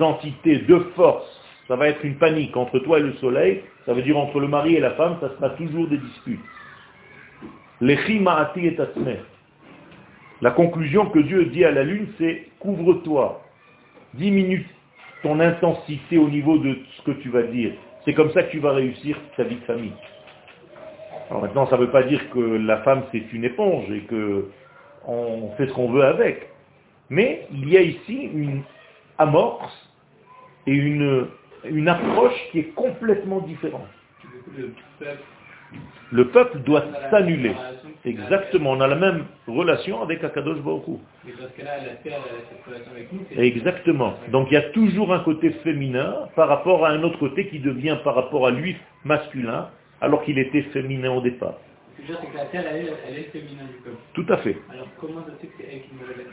entités, 0.00 0.58
deux 0.58 0.80
forces. 0.94 1.26
Ça 1.66 1.76
va 1.76 1.88
être 1.88 2.02
une 2.04 2.16
panique 2.16 2.56
entre 2.56 2.78
toi 2.78 2.98
et 2.98 3.02
le 3.02 3.12
soleil, 3.14 3.62
ça 3.84 3.92
veut 3.92 4.02
dire 4.02 4.16
entre 4.16 4.40
le 4.40 4.48
mari 4.48 4.76
et 4.76 4.80
la 4.80 4.92
femme, 4.92 5.16
ça 5.20 5.30
sera 5.36 5.50
toujours 5.50 5.86
des 5.88 5.98
disputes. 5.98 6.40
La 7.80 7.96
conclusion 10.50 11.06
que 11.10 11.20
Dieu 11.20 11.44
dit 11.46 11.64
à 11.64 11.70
la 11.70 11.84
lune, 11.84 12.08
c'est 12.18 12.48
couvre-toi, 12.58 13.40
diminue 14.14 14.66
ton 15.22 15.38
intensité 15.40 16.18
au 16.18 16.28
niveau 16.28 16.58
de 16.58 16.78
ce 16.96 17.02
que 17.02 17.12
tu 17.12 17.28
vas 17.28 17.42
dire. 17.42 17.72
C'est 18.04 18.14
comme 18.14 18.32
ça 18.32 18.42
que 18.42 18.50
tu 18.50 18.58
vas 18.58 18.72
réussir 18.72 19.16
ta 19.36 19.44
vie 19.44 19.56
de 19.56 19.64
famille. 19.64 19.92
Alors 21.30 21.42
maintenant, 21.42 21.66
ça 21.66 21.76
ne 21.76 21.82
veut 21.82 21.90
pas 21.90 22.04
dire 22.04 22.30
que 22.30 22.38
la 22.38 22.78
femme 22.78 23.02
c'est 23.12 23.32
une 23.32 23.44
éponge 23.44 23.90
et 23.90 24.00
que 24.02 24.48
on 25.06 25.50
fait 25.56 25.66
ce 25.66 25.72
qu'on 25.72 25.90
veut 25.90 26.04
avec. 26.04 26.48
Mais 27.10 27.46
il 27.52 27.68
y 27.68 27.76
a 27.76 27.82
ici 27.82 28.30
une 28.32 28.62
amorce 29.18 29.90
et 30.66 30.72
une, 30.72 31.26
une 31.64 31.88
approche 31.88 32.34
qui 32.50 32.60
est 32.60 32.74
complètement 32.74 33.40
différente. 33.40 33.86
Le 35.72 35.78
peuple, 35.78 35.88
Le 36.10 36.24
peuple 36.26 36.58
doit 36.64 36.84
s'annuler. 37.10 37.54
Exactement, 38.04 38.72
on 38.72 38.80
a 38.80 38.86
la 38.86 38.94
même 38.96 39.24
relation 39.46 40.02
avec 40.02 40.24
Akadosh 40.24 40.58
c'est- 43.34 43.38
Exactement. 43.38 44.14
Donc 44.28 44.48
il 44.50 44.54
y 44.54 44.56
a 44.56 44.62
toujours 44.70 45.12
un 45.12 45.20
côté 45.20 45.50
féminin 45.64 46.28
par 46.36 46.48
rapport 46.48 46.86
à 46.86 46.90
un 46.90 47.02
autre 47.02 47.18
côté 47.18 47.48
qui 47.48 47.58
devient 47.58 47.98
par 48.04 48.14
rapport 48.14 48.46
à 48.46 48.50
lui 48.50 48.76
masculin 49.04 49.68
alors 50.00 50.22
qu'il 50.22 50.38
était 50.38 50.62
féminin 50.62 51.10
au 51.10 51.20
départ. 51.20 51.54
Ce 51.96 52.02
que 52.02 52.06
je 52.06 52.12
veux 52.12 52.18
dire, 52.18 52.20
c'est 52.22 52.32
que 52.32 52.36
la 52.36 52.44
terre, 52.46 52.64
elle, 52.70 52.86
est- 52.86 52.92
elle 53.08 53.18
est 53.18 53.22
féminin 53.24 53.64
du 53.64 53.82
peuple. 53.82 53.96
Tout 54.14 54.26
à 54.28 54.36
fait. 54.38 54.56
Alors 54.72 54.86
comment 55.00 55.24
ça 55.26 55.32
se 55.32 55.40
fait 55.40 55.46
que 55.48 55.54
c'est 55.58 55.68
elle 55.74 55.82
qui 55.82 55.90
nous 56.00 56.06
révèle? 56.06 56.26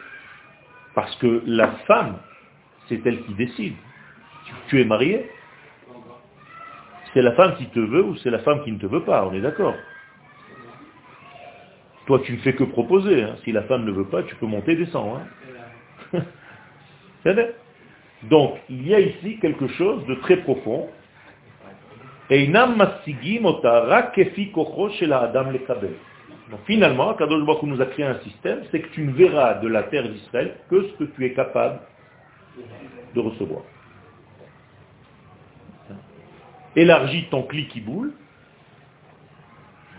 Parce 0.94 1.16
que 1.18 1.42
la 1.46 1.68
femme, 1.88 2.18
c'est 2.88 3.06
elle 3.06 3.22
qui 3.24 3.34
décide. 3.34 3.74
Tu, 4.68 4.80
es 4.80 4.86
marié? 4.86 5.28
C'est 7.16 7.22
la 7.22 7.32
femme 7.32 7.56
qui 7.56 7.66
te 7.68 7.80
veut 7.80 8.04
ou 8.04 8.18
c'est 8.18 8.30
la 8.30 8.40
femme 8.40 8.62
qui 8.66 8.72
ne 8.74 8.78
te 8.78 8.86
veut 8.86 9.04
pas, 9.04 9.26
on 9.26 9.34
est 9.34 9.40
d'accord. 9.40 9.74
Toi, 12.08 12.20
tu 12.26 12.34
ne 12.34 12.38
fais 12.40 12.54
que 12.54 12.66
proposer. 12.66 13.24
hein. 13.24 13.38
Si 13.46 13.54
la 13.54 13.64
femme 13.64 13.86
ne 13.86 13.92
veut 13.92 14.06
pas, 14.06 14.22
tu 14.24 14.36
peux 14.36 14.46
monter, 14.46 14.76
descendre. 14.76 15.22
hein. 16.14 16.22
Donc, 18.24 18.58
il 18.70 18.86
y 18.88 18.94
a 18.94 19.00
ici 19.00 19.40
quelque 19.40 19.68
chose 19.70 20.06
de 20.08 20.16
très 20.16 20.38
profond. 20.38 20.90
Donc 26.52 26.60
finalement, 26.66 27.14
Kadosh 27.14 27.46
Baruch 27.46 27.64
nous 27.64 27.82
a 27.82 27.86
créé 27.86 28.06
un 28.06 28.20
système, 28.20 28.64
c'est 28.72 28.82
que 28.82 28.90
tu 28.90 29.02
ne 29.02 29.12
verras 29.12 29.56
de 29.56 29.68
la 29.68 29.84
terre 29.84 30.08
d'Israël 30.10 30.58
que 30.70 30.84
ce 30.84 30.94
que 30.94 31.04
tu 31.06 31.26
es 31.26 31.34
capable 31.34 31.80
de 33.14 33.20
recevoir. 33.20 33.62
Élargis 36.76 37.28
ton 37.30 37.44
clic 37.44 37.84
boule, 37.86 38.14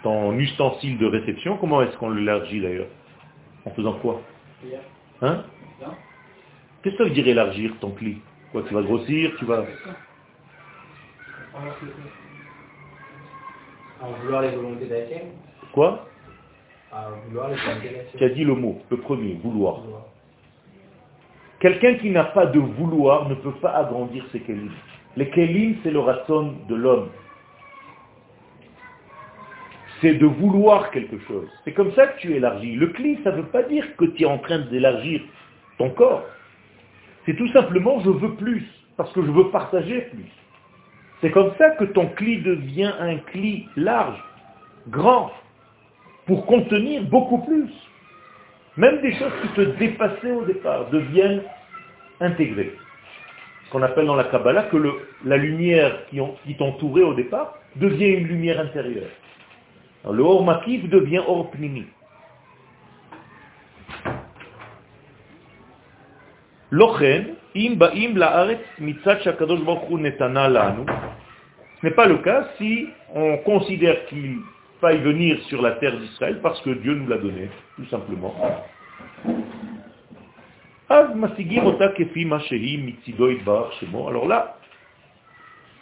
ton 0.02 0.38
ustensile 0.38 0.98
de 0.98 1.06
réception. 1.06 1.56
Comment 1.56 1.82
est-ce 1.82 1.96
qu'on 1.96 2.10
l'élargit 2.10 2.60
d'ailleurs? 2.60 2.88
En 3.64 3.70
faisant 3.70 3.94
quoi? 3.94 4.20
Hein? 5.22 5.44
Qu'est-ce 6.82 6.96
que 6.96 6.98
ça 6.98 7.04
veut 7.04 7.14
dire 7.14 7.26
élargir 7.26 7.72
ton 7.80 7.90
clic? 7.90 8.22
Quoi, 8.52 8.62
tu 8.68 8.74
vas 8.74 8.82
grossir, 8.82 9.32
tu 9.38 9.44
vas... 9.44 9.64
En 14.00 14.10
vouloir 14.22 14.42
les 14.42 14.50
volontés 14.50 14.86
d'Hachem 14.86 15.28
Quoi? 15.72 16.06
À 16.92 17.08
vouloir 17.26 17.48
les 17.48 17.56
volontés 17.56 18.06
Tu 18.16 18.24
as 18.24 18.28
dit 18.28 18.44
le 18.44 18.54
mot, 18.54 18.82
le 18.90 18.98
premier, 18.98 19.34
vouloir. 19.42 19.80
Quelqu'un 21.58 21.94
qui 21.94 22.10
n'a 22.10 22.24
pas 22.24 22.46
de 22.46 22.60
vouloir 22.60 23.28
ne 23.28 23.34
peut 23.34 23.54
pas 23.54 23.70
agrandir 23.70 24.24
ses 24.30 24.40
kélim. 24.40 24.70
Les 25.16 25.30
kélim, 25.30 25.76
c'est 25.82 25.90
le 25.90 26.00
ratson 26.00 26.54
de 26.68 26.74
l'homme. 26.74 27.08
C'est 30.00 30.14
de 30.14 30.26
vouloir 30.26 30.90
quelque 30.90 31.18
chose. 31.26 31.48
C'est 31.64 31.72
comme 31.72 31.92
ça 31.92 32.06
que 32.08 32.20
tu 32.20 32.34
élargis. 32.34 32.74
Le 32.74 32.88
cli, 32.88 33.18
ça 33.24 33.32
ne 33.32 33.38
veut 33.38 33.46
pas 33.46 33.62
dire 33.62 33.84
que 33.96 34.04
tu 34.04 34.24
es 34.24 34.26
en 34.26 34.38
train 34.38 34.58
d'élargir 34.58 35.22
ton 35.78 35.90
corps. 35.90 36.24
C'est 37.24 37.34
tout 37.34 37.48
simplement 37.48 38.00
je 38.00 38.10
veux 38.10 38.34
plus, 38.34 38.64
parce 38.98 39.10
que 39.12 39.22
je 39.22 39.30
veux 39.30 39.50
partager 39.50 40.02
plus. 40.02 40.30
C'est 41.20 41.30
comme 41.30 41.52
ça 41.56 41.70
que 41.70 41.84
ton 41.84 42.08
cli 42.08 42.42
devient 42.42 42.92
un 43.00 43.16
cli 43.16 43.66
large, 43.76 44.22
grand, 44.88 45.32
pour 46.26 46.44
contenir 46.44 47.04
beaucoup 47.04 47.38
plus. 47.38 47.70
Même 48.76 49.00
des 49.00 49.14
choses 49.14 49.32
qui 49.40 49.48
te 49.48 49.60
dépassaient 49.78 50.32
au 50.32 50.44
départ 50.44 50.90
deviennent 50.90 51.42
intégrées. 52.20 52.74
Qu'on 53.76 53.82
appelle 53.82 54.06
dans 54.06 54.16
la 54.16 54.24
Kabbalah 54.24 54.62
que 54.72 54.78
la 55.26 55.36
lumière 55.36 56.06
qui, 56.08 56.18
qui 56.46 56.56
t'entourait 56.56 57.02
au 57.02 57.12
départ 57.12 57.58
devient 57.74 58.08
une 58.08 58.26
lumière 58.26 58.58
intérieure. 58.58 59.10
Le 60.10 60.22
Or 60.22 60.42
Makif 60.46 60.88
devient 60.88 61.20
Or 61.28 61.50
Pnimi. 61.50 61.84
Lochen, 66.70 67.34
im 67.54 67.74
ba'im 67.74 68.16
la'aretz 68.16 68.64
mitzat 68.78 69.20
shakadosh 69.20 69.60
baruch 69.60 69.90
netana 69.90 70.48
lanu. 70.48 70.86
Ce 71.78 71.86
n'est 71.86 71.92
pas 71.92 72.06
le 72.06 72.16
cas 72.16 72.48
si 72.56 72.88
on 73.14 73.36
considère 73.44 74.06
qu'il 74.06 74.38
faille 74.80 75.02
venir 75.02 75.38
sur 75.50 75.60
la 75.60 75.72
terre 75.72 75.98
d'Israël 75.98 76.40
parce 76.42 76.62
que 76.62 76.70
Dieu 76.70 76.94
nous 76.94 77.08
l'a 77.08 77.18
donné, 77.18 77.50
tout 77.76 77.84
simplement. 77.90 78.34
Alors 80.88 81.16
là, 84.28 84.56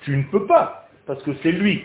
tu 0.03 0.17
ne 0.17 0.23
peux 0.25 0.47
pas, 0.47 0.89
parce 1.07 1.23
que 1.23 1.33
c'est 1.43 1.53
lui. 1.53 1.85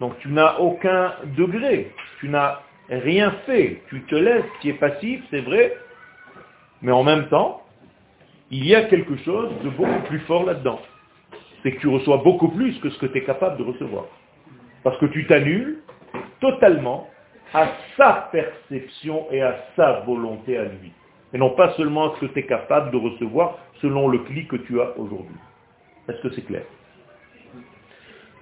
Donc 0.00 0.18
tu 0.20 0.28
n'as 0.28 0.56
aucun 0.58 1.12
degré, 1.36 1.92
tu 2.20 2.28
n'as 2.28 2.60
rien 2.88 3.32
fait, 3.46 3.82
tu 3.88 4.02
te 4.02 4.14
laisses, 4.14 4.44
tu 4.60 4.68
es 4.68 4.72
passif, 4.74 5.22
c'est 5.30 5.40
vrai, 5.40 5.76
mais 6.82 6.92
en 6.92 7.04
même 7.04 7.28
temps, 7.28 7.62
il 8.50 8.66
y 8.66 8.74
a 8.74 8.84
quelque 8.84 9.16
chose 9.18 9.50
de 9.62 9.70
beaucoup 9.70 10.02
plus 10.06 10.20
fort 10.20 10.44
là-dedans. 10.44 10.80
C'est 11.62 11.72
que 11.72 11.80
tu 11.80 11.88
reçois 11.88 12.18
beaucoup 12.18 12.48
plus 12.48 12.78
que 12.80 12.90
ce 12.90 12.98
que 12.98 13.06
tu 13.06 13.18
es 13.18 13.24
capable 13.24 13.56
de 13.58 13.62
recevoir. 13.64 14.04
Parce 14.82 14.98
que 14.98 15.06
tu 15.06 15.26
t'annules 15.26 15.78
totalement 16.40 17.08
à 17.54 17.68
sa 17.96 18.28
perception 18.32 19.26
et 19.30 19.40
à 19.40 19.56
sa 19.76 20.00
volonté 20.00 20.58
à 20.58 20.64
lui. 20.64 20.92
Et 21.34 21.38
non 21.38 21.50
pas 21.50 21.74
seulement 21.74 22.14
ce 22.14 22.20
que 22.20 22.26
tu 22.26 22.38
es 22.38 22.46
capable 22.46 22.92
de 22.92 22.96
recevoir 22.96 23.58
selon 23.82 24.08
le 24.08 24.18
clic 24.20 24.48
que 24.48 24.56
tu 24.56 24.80
as 24.80 24.96
aujourd'hui. 24.96 25.36
Est-ce 26.08 26.20
que 26.22 26.32
c'est 26.32 26.46
clair? 26.46 26.62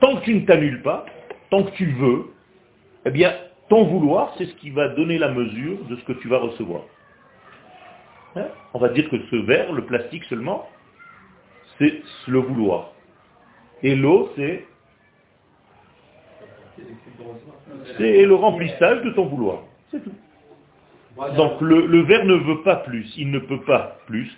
Tant 0.01 0.17
que 0.17 0.25
tu 0.25 0.35
ne 0.35 0.45
t'annules 0.45 0.83
pas, 0.83 1.07
tant 1.51 1.65
que 1.65 1.71
tu 1.71 1.87
veux, 1.87 2.27
eh 3.07 3.11
bien, 3.11 3.35
ton 3.71 3.85
vouloir, 3.85 4.35
c'est 4.37 4.45
ce 4.45 4.55
qui 4.57 4.71
va 4.71 4.89
donner 4.89 5.17
la 5.17 5.31
mesure 5.31 5.83
de 5.87 5.97
ce 5.97 6.05
que 6.05 6.13
tu 6.13 6.29
vas 6.29 6.39
recevoir. 6.39 6.83
Hein? 8.37 8.49
On 8.75 8.79
va 8.79 8.91
dire 8.91 9.09
que 9.09 9.17
ce 9.31 9.37
verre, 9.37 9.73
le 9.73 9.87
plastique 9.87 10.25
seulement, 10.25 10.69
c'est 11.79 12.03
le 12.29 12.41
vouloir. 12.41 12.93
Et 13.83 13.95
l'eau, 13.95 14.31
c'est 14.37 14.67
c'est 17.97 18.25
le 18.25 18.35
remplissage 18.35 19.03
de 19.03 19.11
ton 19.11 19.27
vouloir. 19.27 19.63
C'est 19.91 20.03
tout. 20.03 20.13
Donc 21.37 21.61
le, 21.61 21.87
le 21.87 22.01
verre 22.03 22.25
ne 22.25 22.35
veut 22.35 22.63
pas 22.63 22.77
plus, 22.77 23.13
il 23.17 23.31
ne 23.31 23.39
peut 23.39 23.61
pas 23.61 23.99
plus. 24.07 24.31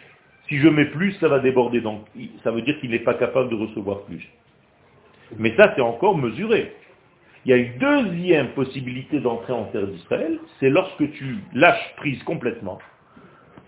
Si 0.48 0.58
je 0.58 0.68
mets 0.68 0.86
plus, 0.86 1.12
ça 1.14 1.28
va 1.28 1.38
déborder. 1.38 1.80
Donc 1.80 2.04
ça 2.42 2.50
veut 2.50 2.62
dire 2.62 2.78
qu'il 2.80 2.90
n'est 2.90 2.98
pas 2.98 3.14
capable 3.14 3.50
de 3.50 3.54
recevoir 3.54 4.00
plus. 4.02 4.28
Mais 5.38 5.54
ça, 5.56 5.72
c'est 5.74 5.82
encore 5.82 6.18
mesuré. 6.18 6.72
Il 7.44 7.50
y 7.50 7.52
a 7.52 7.56
une 7.56 7.76
deuxième 7.78 8.48
possibilité 8.50 9.20
d'entrer 9.20 9.52
en 9.52 9.64
terre 9.64 9.86
d'Israël, 9.86 10.38
c'est 10.58 10.70
lorsque 10.70 11.10
tu 11.12 11.36
lâches 11.52 11.94
prise 11.96 12.22
complètement, 12.22 12.78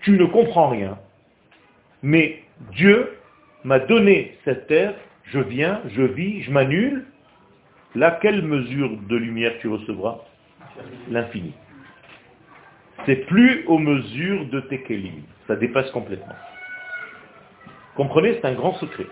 tu 0.00 0.12
ne 0.12 0.24
comprends 0.24 0.70
rien, 0.70 0.98
mais 2.02 2.42
Dieu 2.72 3.18
m'a 3.64 3.78
donné 3.78 4.38
cette 4.44 4.66
terre, 4.66 4.94
je 5.24 5.40
viens, 5.40 5.82
je 5.88 6.02
vis, 6.02 6.42
je 6.42 6.50
m'annule. 6.50 7.04
Là, 7.94 8.18
quelle 8.22 8.42
mesure 8.42 8.96
de 9.08 9.16
lumière 9.16 9.52
tu 9.60 9.68
recevras? 9.68 10.20
L'infini. 11.10 11.52
C'est 13.06 13.26
plus 13.26 13.64
aux 13.66 13.78
mesures 13.78 14.46
de 14.46 14.60
tes 14.60 14.82
kélim. 14.82 15.22
Ça 15.46 15.54
dépasse 15.56 15.90
complètement. 15.92 16.34
Comprenez, 17.94 18.34
c'est 18.34 18.46
un 18.46 18.54
grand 18.54 18.74
secret. 18.74 19.06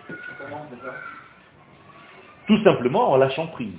Tout 2.46 2.62
simplement 2.64 3.12
en 3.12 3.16
lâchant 3.16 3.46
prise. 3.46 3.72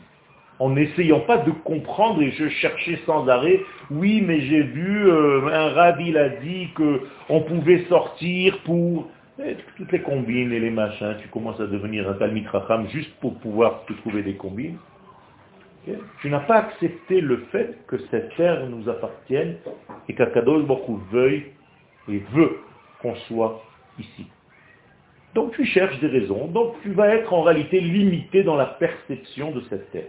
En 0.58 0.70
n'essayant 0.70 1.20
pas 1.20 1.40
de 1.40 1.52
comprendre 1.52 2.22
et 2.22 2.32
je 2.32 2.48
cherchais 2.48 2.98
sans 3.06 3.28
arrêt, 3.28 3.60
oui 3.92 4.24
mais 4.26 4.40
j'ai 4.40 4.64
vu, 4.64 5.06
euh, 5.06 5.48
un 5.48 5.70
rabbi 5.74 6.08
il 6.08 6.18
a 6.18 6.30
dit 6.30 6.70
qu'on 6.70 7.42
pouvait 7.42 7.84
sortir 7.90 8.58
pour 8.60 9.10
et 9.44 9.58
toutes 9.76 9.92
les 9.92 10.00
combines 10.00 10.54
et 10.54 10.62
les 10.62 10.70
machins, 10.70 11.18
tu 11.22 11.28
commences 11.28 11.60
à 11.60 11.68
devenir 11.68 12.10
un 12.10 12.14
talmid 12.14 12.48
racham 12.48 12.88
juste 12.88 13.12
pour 13.20 13.38
pouvoir 13.40 13.84
te 13.86 13.92
trouver 13.92 14.24
des 14.24 14.36
combines. 14.36 14.78
Tu 16.22 16.30
n'as 16.30 16.40
pas 16.40 16.58
accepté 16.58 17.22
le 17.22 17.38
fait 17.52 17.78
que 17.88 17.98
cette 18.10 18.36
terre 18.36 18.68
nous 18.68 18.90
appartienne 18.90 19.58
et 20.08 20.16
qu'Akadosh 20.16 20.66
Baruch 20.66 21.02
veuille 21.12 21.46
et 22.10 22.20
veut 22.34 22.60
qu'on 23.02 23.16
soit 23.28 23.62
ici. 24.00 24.28
Donc 25.36 25.54
tu 25.54 25.66
cherches 25.66 26.00
des 26.00 26.08
raisons, 26.08 26.48
donc 26.48 26.76
tu 26.82 26.92
vas 26.92 27.10
être 27.10 27.34
en 27.34 27.44
réalité 27.44 27.82
limité 27.82 28.44
dans 28.44 28.56
la 28.56 28.66
perception 28.66 29.52
de 29.52 29.62
cette 29.70 29.92
terre. 29.92 30.08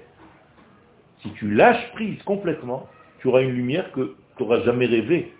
Si 1.20 1.30
tu 1.32 1.50
lâches 1.50 1.92
prise 1.92 2.22
complètement, 2.22 2.88
tu 3.18 3.28
auras 3.28 3.42
une 3.42 3.50
lumière 3.52 3.90
que 3.92 4.14
tu 4.36 4.42
n'auras 4.42 4.60
jamais 4.62 4.86
rêvé. 4.86 5.32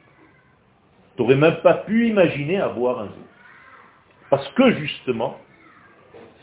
Tu 1.16 1.22
n'aurais 1.22 1.36
même 1.36 1.60
pas 1.62 1.74
pu 1.74 2.08
imaginer 2.08 2.58
avoir 2.58 3.00
un 3.00 3.06
jour. 3.06 3.26
Parce 4.28 4.48
que 4.50 4.72
justement, 4.72 5.38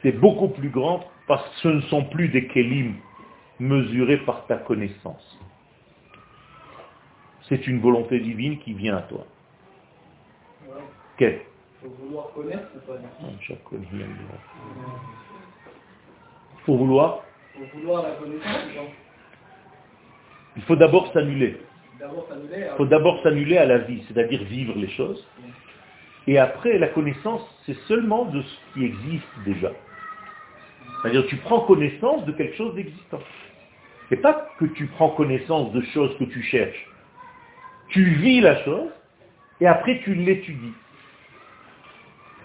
c'est 0.01 0.13
beaucoup 0.13 0.47
plus 0.47 0.69
grand, 0.69 1.03
parce 1.27 1.43
que 1.49 1.55
ce 1.57 1.67
ne 1.67 1.81
sont 1.81 2.05
plus 2.05 2.29
des 2.29 2.47
kélim 2.47 2.95
mesurés 3.63 4.17
par 4.17 4.45
ta 4.47 4.57
connaissance. 4.57 5.39
C'est 7.49 7.67
une 7.67 7.79
volonté 7.79 8.19
divine 8.19 8.59
qui 8.59 8.73
vient 8.73 8.97
à 8.97 9.01
toi. 9.03 9.25
Ouais. 10.67 10.81
Quelle? 11.17 11.41
Faut 11.81 11.89
vouloir 11.89 12.31
connaître 12.33 12.67
ou 12.75 12.79
pas 12.87 12.93
Pour 16.65 16.77
vouloir, 16.77 17.23
Faut 17.53 17.77
vouloir 17.77 18.03
la 18.03 18.11
connaissance 18.11 18.93
il 20.55 20.61
faut 20.63 20.75
d'abord 20.75 21.11
s'annuler. 21.13 21.57
D'abord 21.99 22.27
s'annuler. 22.29 22.67
Il 22.71 22.77
faut 22.77 22.85
d'abord 22.85 23.23
s'annuler 23.23 23.57
à 23.57 23.65
la 23.65 23.79
vie, 23.79 24.03
c'est-à-dire 24.07 24.43
vivre 24.43 24.77
les 24.77 24.89
choses. 24.89 25.25
Et 26.27 26.37
après, 26.37 26.77
la 26.77 26.87
connaissance, 26.87 27.41
c'est 27.65 27.77
seulement 27.87 28.25
de 28.25 28.41
ce 28.41 28.73
qui 28.73 28.85
existe 28.85 29.39
déjà. 29.45 29.71
C'est-à-dire 31.01 31.25
tu 31.27 31.37
prends 31.37 31.61
connaissance 31.61 32.25
de 32.25 32.31
quelque 32.31 32.55
chose 32.55 32.75
d'existant. 32.75 33.19
C'est 34.13 34.21
pas 34.21 34.47
que 34.59 34.65
tu 34.65 34.85
prends 34.85 35.09
connaissance 35.09 35.71
de 35.71 35.81
choses 35.85 36.15
que 36.19 36.25
tu 36.25 36.43
cherches. 36.43 36.87
Tu 37.87 38.03
vis 38.03 38.41
la 38.41 38.63
chose 38.63 38.91
et 39.59 39.65
après 39.65 40.01
tu 40.03 40.13
l'étudies. 40.13 40.75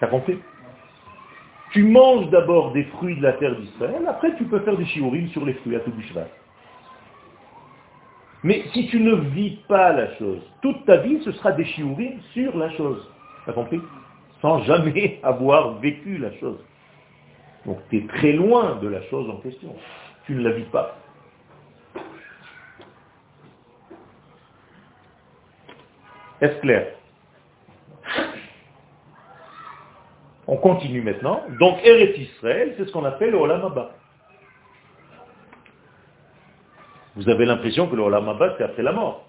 T'as 0.01 0.07
compris? 0.07 0.39
Tu 1.73 1.85
manges 1.85 2.31
d'abord 2.31 2.73
des 2.73 2.85
fruits 2.85 3.17
de 3.17 3.23
la 3.23 3.35
terre 3.35 3.55
d'Israël, 3.55 4.03
après 4.09 4.35
tu 4.37 4.45
peux 4.45 4.61
faire 4.61 4.79
des 4.79 4.87
shiurim 4.87 5.29
sur 5.29 5.45
les 5.45 5.53
fruits 5.53 5.77
à 5.77 5.81
tout 5.81 5.93
cheval. 6.09 6.29
Mais 8.45 8.65
si 8.73 8.89
tu 8.89 9.01
ne 9.01 9.17
vis 9.17 9.59
pas 9.69 9.93
la 9.93 10.17
chose, 10.17 10.41
toute 10.63 10.87
ta 10.87 10.97
vie, 10.97 11.21
ce 11.23 11.33
sera 11.33 11.53
des 11.53 11.67
shiurim 11.67 12.19
sur 12.33 12.57
la 12.57 12.71
chose. 12.79 13.07
T'as 13.45 13.53
compris? 13.53 13.83
Sans 14.41 14.63
jamais 14.63 15.21
avoir 15.23 15.75
vécu 15.81 16.17
la 16.17 16.33
chose. 16.39 16.65
Donc 17.67 17.77
tu 17.91 17.99
es 17.99 18.07
très 18.07 18.33
loin 18.33 18.77
de 18.77 18.89
la 18.89 19.03
chose 19.11 19.29
en 19.29 19.37
question. 19.43 19.77
Tu 20.25 20.35
ne 20.35 20.49
la 20.49 20.53
vis 20.53 20.65
pas. 20.73 20.97
Est-ce 26.41 26.61
clair? 26.61 26.87
On 30.47 30.57
continue 30.57 31.03
maintenant. 31.03 31.43
Donc 31.61 31.79
Eretz 31.85 32.17
Israël, 32.19 32.75
c'est 32.77 32.87
ce 32.87 32.93
qu'on 32.93 33.05
appelle 33.05 33.31
le 33.31 33.39
Olam 33.39 33.65
Abba. 33.65 33.91
Vous 37.17 37.29
avez 37.29 37.45
l'impression 37.45 37.87
que 37.89 37.97
le 37.97 38.03
Olam 38.03 38.29
Abba, 38.29 38.55
c'est 38.57 38.65
après 38.65 38.83
la 38.83 38.93
mort. 38.93 39.29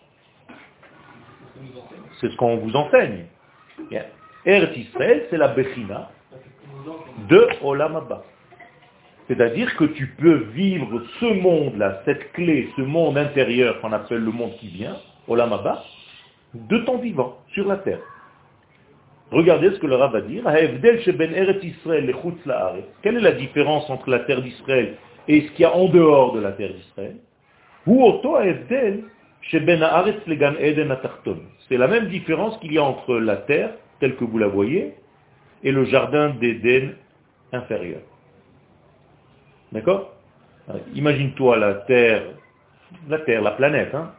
C'est 2.21 2.29
ce 2.29 2.35
qu'on 2.37 2.57
vous 2.57 2.73
enseigne. 2.75 3.25
Bien. 3.89 4.05
Eretz 4.45 4.77
Israël, 4.77 5.25
c'est 5.29 5.37
la 5.37 5.49
Bechina 5.49 6.09
de 7.27 7.47
Olam 7.63 7.97
Abba. 7.97 8.23
C'est-à-dire 9.27 9.75
que 9.75 9.83
tu 9.83 10.07
peux 10.07 10.35
vivre 10.53 11.03
ce 11.19 11.25
monde-là, 11.25 12.01
cette 12.05 12.31
clé, 12.31 12.69
ce 12.77 12.81
monde 12.81 13.17
intérieur 13.17 13.81
qu'on 13.81 13.91
appelle 13.91 14.23
le 14.23 14.31
monde 14.31 14.55
qui 14.57 14.69
vient, 14.69 14.95
Olam 15.27 15.51
Abba, 15.51 15.83
de 16.53 16.77
ton 16.79 16.97
vivant, 16.97 17.37
sur 17.53 17.67
la 17.67 17.77
terre. 17.77 17.99
Regardez 19.31 19.71
ce 19.71 19.79
que 19.79 19.87
le 19.87 19.95
Rav 19.95 20.11
va 20.11 20.21
dire. 20.21 20.43
Quelle 23.01 23.17
est 23.17 23.21
la 23.21 23.31
différence 23.33 23.89
entre 23.89 24.09
la 24.09 24.19
terre 24.19 24.41
d'Israël 24.41 24.95
et 25.27 25.41
ce 25.41 25.51
qu'il 25.51 25.61
y 25.61 25.65
a 25.65 25.75
en 25.75 25.87
dehors 25.89 26.33
de 26.33 26.39
la 26.39 26.51
terre 26.53 26.73
d'Israël? 26.73 27.17
C'est 31.67 31.77
la 31.77 31.87
même 31.87 32.07
différence 32.07 32.57
qu'il 32.57 32.73
y 32.73 32.77
a 32.77 32.83
entre 32.83 33.15
la 33.15 33.37
terre, 33.37 33.71
telle 33.99 34.15
que 34.15 34.25
vous 34.25 34.37
la 34.37 34.47
voyez, 34.47 34.95
et 35.63 35.71
le 35.71 35.85
jardin 35.85 36.31
d'Éden 36.31 36.95
inférieur. 37.53 38.01
D'accord? 39.71 40.15
Imagine-toi 40.93 41.57
la 41.57 41.73
terre, 41.75 42.23
la 43.07 43.19
terre, 43.19 43.41
la 43.41 43.51
planète, 43.51 43.93
hein, 43.93 44.11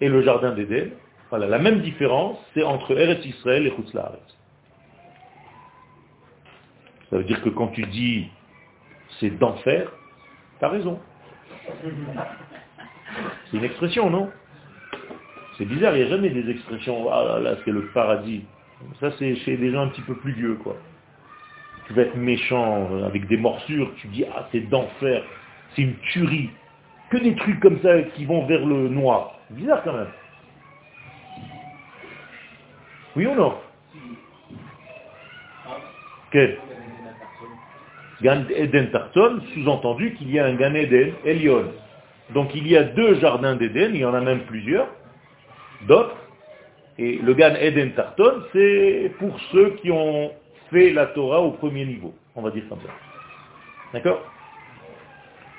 et 0.00 0.08
le 0.08 0.22
jardin 0.22 0.52
d'Éden. 0.52 0.90
Voilà, 1.30 1.46
la 1.46 1.58
même 1.58 1.80
différence, 1.80 2.38
c'est 2.54 2.62
entre 2.62 2.98
Eretz 2.98 3.24
Israël 3.24 3.66
et 3.66 3.70
Chutz 3.70 3.92
La'aretz. 3.92 4.38
Ça 7.10 7.16
veut 7.16 7.24
dire 7.24 7.42
que 7.42 7.48
quand 7.50 7.68
tu 7.68 7.84
dis 7.86 8.28
c'est 9.20 9.30
d'enfer, 9.30 9.90
tu 10.58 10.64
as 10.64 10.68
raison. 10.68 10.98
C'est 13.50 13.56
une 13.56 13.64
expression, 13.64 14.10
non? 14.10 14.30
C'est 15.56 15.64
bizarre, 15.64 15.96
il 15.96 16.04
n'y 16.04 16.06
a 16.06 16.10
jamais 16.10 16.30
des 16.30 16.48
expressions, 16.50 17.10
ah 17.10 17.24
là 17.24 17.40
là, 17.40 17.56
c'est 17.64 17.72
le 17.72 17.86
paradis. 17.88 18.44
Ça, 19.00 19.10
c'est 19.18 19.34
chez 19.36 19.56
des 19.56 19.72
gens 19.72 19.82
un 19.82 19.88
petit 19.88 20.02
peu 20.02 20.14
plus 20.14 20.32
vieux, 20.32 20.54
quoi. 20.54 20.76
Tu 21.86 21.94
vas 21.94 22.02
être 22.02 22.16
méchant, 22.16 22.88
euh, 22.92 23.06
avec 23.06 23.26
des 23.26 23.36
morsures, 23.36 23.90
tu 23.96 24.06
dis, 24.08 24.24
ah, 24.32 24.46
c'est 24.52 24.60
d'enfer, 24.60 25.24
c'est 25.74 25.82
une 25.82 25.96
tuerie. 26.12 26.50
Que 27.10 27.16
des 27.16 27.34
trucs 27.34 27.58
comme 27.60 27.80
ça 27.80 28.02
qui 28.14 28.24
vont 28.26 28.46
vers 28.46 28.64
le 28.64 28.88
noir. 28.88 29.38
Bizarre 29.50 29.82
quand 29.82 29.94
même. 29.94 30.08
Oui 33.18 33.26
ou 33.26 33.34
non? 33.34 33.52
Quel 36.30 36.56
Gan 38.22 38.44
Eden 38.54 38.92
Tarton, 38.92 39.40
sous-entendu 39.54 40.14
qu'il 40.14 40.30
y 40.30 40.38
a 40.38 40.46
un 40.46 40.54
Gan 40.54 40.72
Eden 40.74 41.14
Elion. 41.24 41.64
Donc 42.30 42.54
il 42.54 42.68
y 42.68 42.76
a 42.76 42.84
deux 42.84 43.16
jardins 43.16 43.56
d'Éden, 43.56 43.90
il 43.92 44.02
y 44.02 44.04
en 44.04 44.14
a 44.14 44.20
même 44.20 44.42
plusieurs, 44.42 44.86
d'autres. 45.88 46.16
Et 46.96 47.16
le 47.16 47.34
Gan 47.34 47.56
Eden 47.56 47.90
Tarton, 47.94 48.44
c'est 48.52 49.10
pour 49.18 49.36
ceux 49.50 49.70
qui 49.82 49.90
ont 49.90 50.30
fait 50.70 50.90
la 50.90 51.06
Torah 51.06 51.40
au 51.40 51.50
premier 51.50 51.86
niveau, 51.86 52.14
on 52.36 52.42
va 52.42 52.52
dire 52.52 52.68
comme 52.68 52.80
ça. 52.82 52.92
D'accord? 53.94 54.22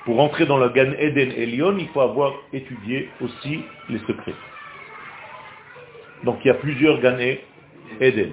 Pour 0.06 0.18
entrer 0.18 0.46
dans 0.46 0.56
le 0.56 0.70
Gan 0.70 0.92
Eden 0.98 1.32
Elion, 1.32 1.76
il 1.76 1.88
faut 1.88 2.00
avoir 2.00 2.32
étudié 2.54 3.10
aussi 3.20 3.60
les 3.90 3.98
secrets. 3.98 4.34
Donc 6.24 6.38
il 6.44 6.48
y 6.48 6.50
a 6.50 6.54
plusieurs 6.54 7.00
Gan 7.00 7.18
Eden. 8.00 8.32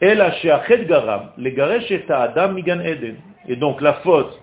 Et 0.00 0.16
donc 3.56 3.80
la 3.80 3.94
faute 3.94 4.40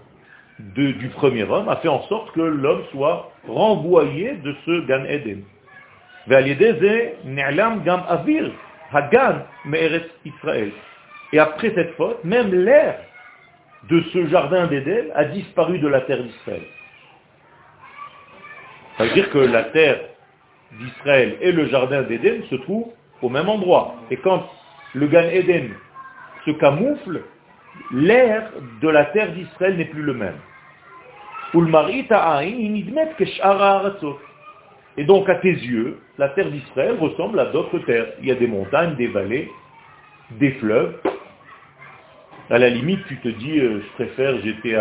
du 0.60 1.10
premier 1.14 1.44
homme 1.44 1.70
a 1.70 1.78
fait 1.78 1.88
en 1.88 2.02
sorte 2.04 2.34
que 2.34 2.42
l'homme 2.42 2.84
soit 2.92 3.32
renvoyé 3.48 4.34
de 4.38 4.54
ce 4.66 4.86
Gan 4.88 5.06
Eden. 5.06 5.44
Et 11.34 11.40
après 11.40 11.72
cette 11.74 11.96
faute, 11.96 12.24
même 12.24 12.54
l'air 12.54 13.00
de 13.90 14.02
ce 14.14 14.28
jardin 14.28 14.68
d'Éden 14.68 15.08
a 15.16 15.26
disparu 15.26 15.80
de 15.80 15.88
la 15.88 16.02
terre 16.02 16.24
d'Israël. 16.24 16.62
Ça 18.98 19.06
veut 19.06 19.14
dire 19.14 19.30
que 19.32 19.40
la 19.40 19.64
terre 19.66 20.00
d'Israël 20.80 21.38
et 21.42 21.52
le 21.52 21.68
jardin 21.68 22.04
d'Éden 22.04 22.44
se 22.50 22.56
trouvent 22.56 22.92
au 23.22 23.30
même 23.30 23.50
endroit. 23.50 23.96
Et 24.10 24.18
quand 24.18 24.50
le 24.94 25.08
Gan 25.08 25.24
Eden 25.32 25.72
se 26.46 26.52
camoufle, 26.52 27.22
l'air 27.92 28.52
de 28.82 28.90
la 28.90 29.06
terre 29.06 29.32
d'Israël 29.34 29.78
n'est 29.78 29.86
plus 29.86 30.04
le 30.04 30.14
même. 30.14 30.38
Et 34.98 35.04
donc 35.06 35.30
à 35.30 35.36
tes 35.36 35.52
yeux, 35.52 36.00
la 36.18 36.30
terre 36.30 36.50
d'Israël 36.50 36.98
ressemble 37.00 37.40
à 37.40 37.46
d'autres 37.46 37.80
terres. 37.80 38.08
Il 38.22 38.28
y 38.28 38.32
a 38.32 38.36
des 38.36 38.48
montagnes, 38.48 38.96
des 38.96 39.08
vallées, 39.08 39.50
des 40.32 40.52
fleuves. 40.52 40.96
À 42.50 42.58
la 42.58 42.70
limite, 42.70 43.06
tu 43.08 43.18
te 43.18 43.30
dis, 43.30 43.60
euh, 43.60 43.82
je 43.82 43.94
préfère, 43.94 44.38
j'étais 44.42 44.76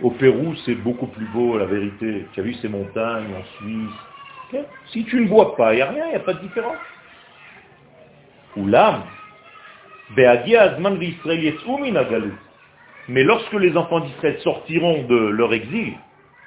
au 0.00 0.10
Pérou, 0.10 0.54
c'est 0.64 0.74
beaucoup 0.74 1.06
plus 1.06 1.26
beau, 1.26 1.56
la 1.58 1.66
vérité. 1.66 2.26
Tu 2.32 2.40
as 2.40 2.42
vu 2.42 2.54
ces 2.54 2.68
montagnes 2.68 3.32
en 3.34 3.44
Suisse. 3.58 4.11
Si 4.86 5.04
tu 5.04 5.20
ne 5.20 5.28
vois 5.28 5.56
pas, 5.56 5.72
il 5.72 5.76
n'y 5.76 5.82
a 5.82 5.90
rien, 5.90 6.04
il 6.06 6.10
n'y 6.10 6.16
a 6.16 6.20
pas 6.20 6.34
de 6.34 6.40
différence. 6.40 6.76
Ou 8.56 8.66
l'âme. 8.66 9.02
Mais 13.08 13.24
lorsque 13.24 13.52
les 13.54 13.76
enfants 13.76 14.00
d'Israël 14.00 14.38
sortiront 14.40 15.04
de 15.04 15.16
leur 15.16 15.54
exil, 15.54 15.94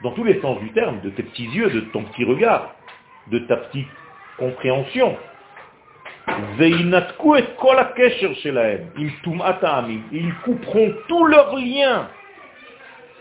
dans 0.04 0.12
tous 0.12 0.24
les 0.24 0.40
sens 0.42 0.60
du 0.60 0.72
terme, 0.72 1.02
de 1.02 1.10
tes 1.10 1.24
petits 1.24 1.48
yeux, 1.48 1.70
de 1.70 1.80
ton 1.82 2.04
petit 2.04 2.24
regard, 2.26 2.76
de 3.32 3.40
ta 3.40 3.58
petite 3.58 3.88
compréhension, 4.38 5.18
ils 10.12 10.34
couperont 10.44 10.94
tous 11.08 11.26
leurs 11.26 11.56
liens 11.56 12.10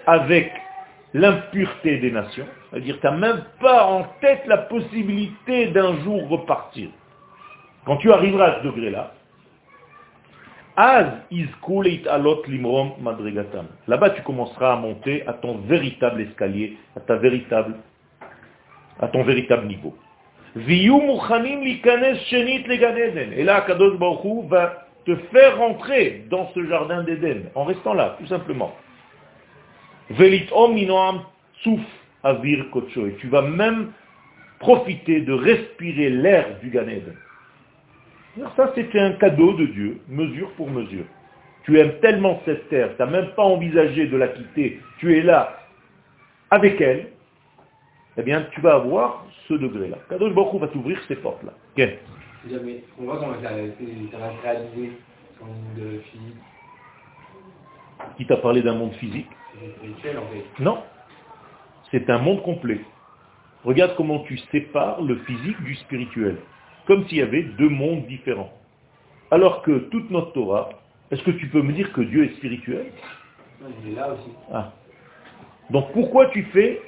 avec 0.06 0.52
l'impureté 1.12 1.98
des 1.98 2.10
nations. 2.10 2.46
C'est-à-dire, 2.74 2.98
tu 2.98 3.06
n'as 3.06 3.12
même 3.12 3.44
pas 3.60 3.86
en 3.86 4.02
tête 4.20 4.42
la 4.46 4.58
possibilité 4.58 5.68
d'un 5.68 6.02
jour 6.02 6.28
repartir. 6.28 6.88
Quand 7.86 7.98
tu 7.98 8.12
arriveras 8.12 8.46
à 8.46 8.58
ce 8.58 8.66
degré-là, 8.66 9.12
Là-bas, 13.86 14.10
tu 14.10 14.22
commenceras 14.22 14.72
à 14.72 14.76
monter 14.76 15.24
à 15.28 15.34
ton 15.34 15.58
véritable 15.58 16.22
escalier, 16.22 16.76
à 16.96 17.00
ta 17.00 17.14
véritable, 17.14 17.76
à 18.98 19.06
ton 19.06 19.22
véritable 19.22 19.68
niveau. 19.68 19.96
Et 20.56 20.88
là, 23.44 23.60
Kadosh 23.60 23.96
Baruch 23.98 24.46
va 24.48 24.88
te 25.06 25.14
faire 25.14 25.58
rentrer 25.58 26.24
dans 26.28 26.50
ce 26.52 26.66
jardin 26.66 27.04
d'Éden, 27.04 27.50
en 27.54 27.62
restant 27.62 27.94
là, 27.94 28.16
tout 28.18 28.26
simplement. 28.26 28.74
Et 32.26 33.14
tu 33.20 33.28
vas 33.28 33.42
même 33.42 33.92
profiter 34.58 35.20
de 35.20 35.32
respirer 35.32 36.10
l'air 36.10 36.58
du 36.60 36.70
Gan 36.70 36.88
Eden. 36.88 37.16
Ça, 38.56 38.72
c'était 38.74 38.98
un 38.98 39.12
cadeau 39.12 39.52
de 39.54 39.66
Dieu, 39.66 40.00
mesure 40.08 40.50
pour 40.52 40.70
mesure. 40.70 41.04
Tu 41.64 41.78
aimes 41.78 41.98
tellement 42.00 42.40
cette 42.44 42.68
terre, 42.68 42.90
tu 42.96 43.02
n'as 43.02 43.10
même 43.10 43.28
pas 43.36 43.42
envisagé 43.42 44.06
de 44.06 44.16
la 44.16 44.28
quitter, 44.28 44.80
tu 44.98 45.16
es 45.16 45.22
là 45.22 45.58
avec 46.50 46.80
elle, 46.80 47.08
eh 48.16 48.22
bien, 48.22 48.46
tu 48.52 48.60
vas 48.60 48.74
avoir 48.74 49.26
ce 49.48 49.54
degré-là. 49.54 49.98
Kadosh 50.08 50.32
Baruch 50.32 50.60
va 50.60 50.68
t'ouvrir 50.68 51.00
ces 51.08 51.16
portes-là. 51.16 51.52
On 52.98 53.04
voit 53.04 53.18
comment 53.18 53.34
ça, 53.42 53.48
ça 53.48 54.18
va 54.18 54.30
se 54.30 54.42
réaliser, 54.42 54.92
son 55.38 55.46
monde 55.46 56.00
physique. 56.10 56.36
Qui 58.16 58.26
t'a 58.26 58.36
parlé 58.36 58.62
d'un 58.62 58.74
monde 58.74 58.94
physique? 58.94 59.28
C'est 59.60 59.70
spirituel, 59.76 60.18
en 60.18 60.26
fait. 60.32 60.62
Non. 60.62 60.82
C'est 61.94 62.10
un 62.10 62.18
monde 62.18 62.42
complet. 62.42 62.80
Regarde 63.64 63.94
comment 63.96 64.18
tu 64.24 64.36
sépares 64.50 65.00
le 65.00 65.14
physique 65.18 65.62
du 65.62 65.76
spirituel. 65.76 66.38
Comme 66.88 67.06
s'il 67.06 67.18
y 67.18 67.22
avait 67.22 67.44
deux 67.44 67.68
mondes 67.68 68.06
différents. 68.06 68.52
Alors 69.30 69.62
que 69.62 69.78
toute 69.90 70.10
notre 70.10 70.32
Torah, 70.32 70.70
est-ce 71.12 71.22
que 71.22 71.30
tu 71.30 71.46
peux 71.46 71.62
me 71.62 71.72
dire 71.72 71.92
que 71.92 72.00
Dieu 72.00 72.24
est 72.24 72.34
spirituel? 72.38 72.86
Il 73.84 73.92
est 73.92 73.94
là 73.94 74.08
aussi. 74.08 74.28
Ah. 74.52 74.72
Donc 75.70 75.92
pourquoi 75.92 76.26
tu 76.30 76.42
fais 76.52 76.82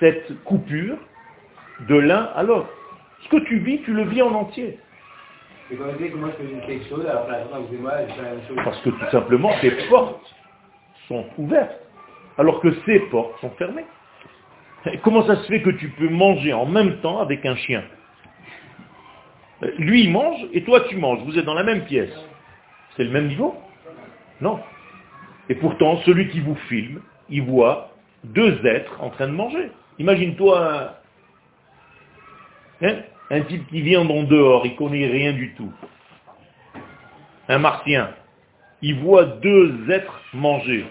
cette 0.00 0.42
coupure 0.44 0.96
de 1.86 1.96
l'un 1.96 2.30
à 2.34 2.42
l'autre? 2.44 2.70
Ce 3.24 3.28
que 3.28 3.44
tu 3.44 3.58
vis, 3.58 3.82
tu 3.82 3.92
le 3.92 4.04
vis 4.04 4.22
en 4.22 4.32
entier. 4.32 4.78
Et 5.70 5.76
quand 5.76 5.84
vous 5.84 5.98
que 5.98 6.16
moi 6.16 6.30
je 6.30 6.46
fais 6.46 6.66
quelque 6.66 6.88
chose, 6.88 7.04
alors 7.04 7.26
que 7.26 7.74
vous 7.76 7.82
moi, 7.82 7.92
je 8.08 8.14
fais 8.14 8.22
la 8.22 8.30
même 8.30 8.46
chose. 8.48 8.56
Parce 8.64 8.80
que 8.80 8.88
tout 8.88 9.10
simplement, 9.10 9.50
tes 9.60 9.70
portes 9.90 10.34
sont 11.08 11.26
ouvertes, 11.36 11.78
alors 12.38 12.62
que 12.62 12.72
ces 12.86 13.00
portes 13.10 13.38
sont 13.42 13.50
fermées. 13.50 13.84
Comment 15.02 15.26
ça 15.26 15.36
se 15.36 15.46
fait 15.46 15.62
que 15.62 15.70
tu 15.70 15.88
peux 15.90 16.08
manger 16.08 16.52
en 16.52 16.66
même 16.66 17.00
temps 17.00 17.20
avec 17.20 17.46
un 17.46 17.56
chien 17.56 17.82
Lui, 19.78 20.04
il 20.04 20.10
mange 20.10 20.46
et 20.52 20.62
toi, 20.62 20.80
tu 20.88 20.96
manges. 20.96 21.20
Vous 21.24 21.38
êtes 21.38 21.44
dans 21.44 21.54
la 21.54 21.62
même 21.62 21.84
pièce. 21.84 22.12
C'est 22.96 23.04
le 23.04 23.10
même 23.10 23.28
niveau 23.28 23.54
Non. 24.40 24.60
Et 25.48 25.54
pourtant, 25.54 25.98
celui 26.04 26.28
qui 26.28 26.40
vous 26.40 26.54
filme, 26.68 27.00
il 27.30 27.42
voit 27.42 27.92
deux 28.24 28.64
êtres 28.66 28.96
en 29.00 29.10
train 29.10 29.26
de 29.26 29.32
manger. 29.32 29.70
Imagine-toi 29.98 30.94
hein, 32.82 32.96
un, 33.30 33.40
type 33.42 33.66
qui 33.68 33.80
vient 33.80 34.00
en 34.00 34.22
dehors, 34.24 34.66
il 34.66 34.76
connaît 34.76 35.06
rien 35.06 35.32
du 35.32 35.54
tout. 35.54 35.72
Un 37.48 37.58
martien. 37.58 38.10
Il 38.82 38.96
voit 38.96 39.24
deux 39.24 39.90
êtres 39.90 40.20
manger. 40.34 40.86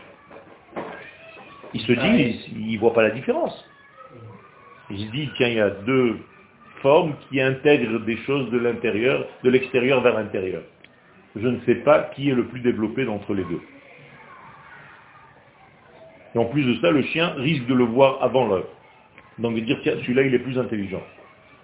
Il 1.74 1.82
se 1.82 1.92
dit, 1.92 2.40
il 2.56 2.74
ne 2.74 2.80
voit 2.80 2.94
pas 2.94 3.04
la 3.04 3.12
différence. 3.12 3.66
Il 4.94 5.08
se 5.08 5.12
dit, 5.12 5.30
tiens, 5.38 5.48
il 5.48 5.56
y 5.56 5.60
a 5.60 5.72
deux 5.72 6.20
formes 6.84 7.16
qui 7.28 7.42
intègrent 7.42 8.00
des 8.02 8.18
choses 8.18 8.52
de 8.52 8.60
l'intérieur, 8.60 9.26
de 9.44 9.50
l'extérieur 9.50 10.02
vers 10.02 10.14
l'intérieur. 10.14 10.62
Je 11.36 11.48
ne 11.48 11.60
sais 11.62 11.76
pas 11.76 12.12
qui 12.16 12.30
est 12.30 12.36
le 12.36 12.46
plus 12.46 12.60
développé 12.60 13.04
d'entre 13.04 13.34
les 13.34 13.44
deux. 13.44 13.62
Et 16.36 16.38
en 16.38 16.46
plus 16.46 16.64
de 16.64 16.80
ça, 16.80 16.92
le 16.92 17.02
chien 17.04 17.34
risque 17.38 17.66
de 17.66 17.74
le 17.74 17.86
voir 17.86 18.22
avant 18.22 18.48
l'heure. 18.48 18.68
Donc 19.40 19.56
de 19.56 19.62
dire, 19.62 19.80
tiens, 19.82 19.96
celui-là, 20.02 20.24
il 20.24 20.36
est 20.36 20.40
plus 20.40 20.60
intelligent. 20.60 21.02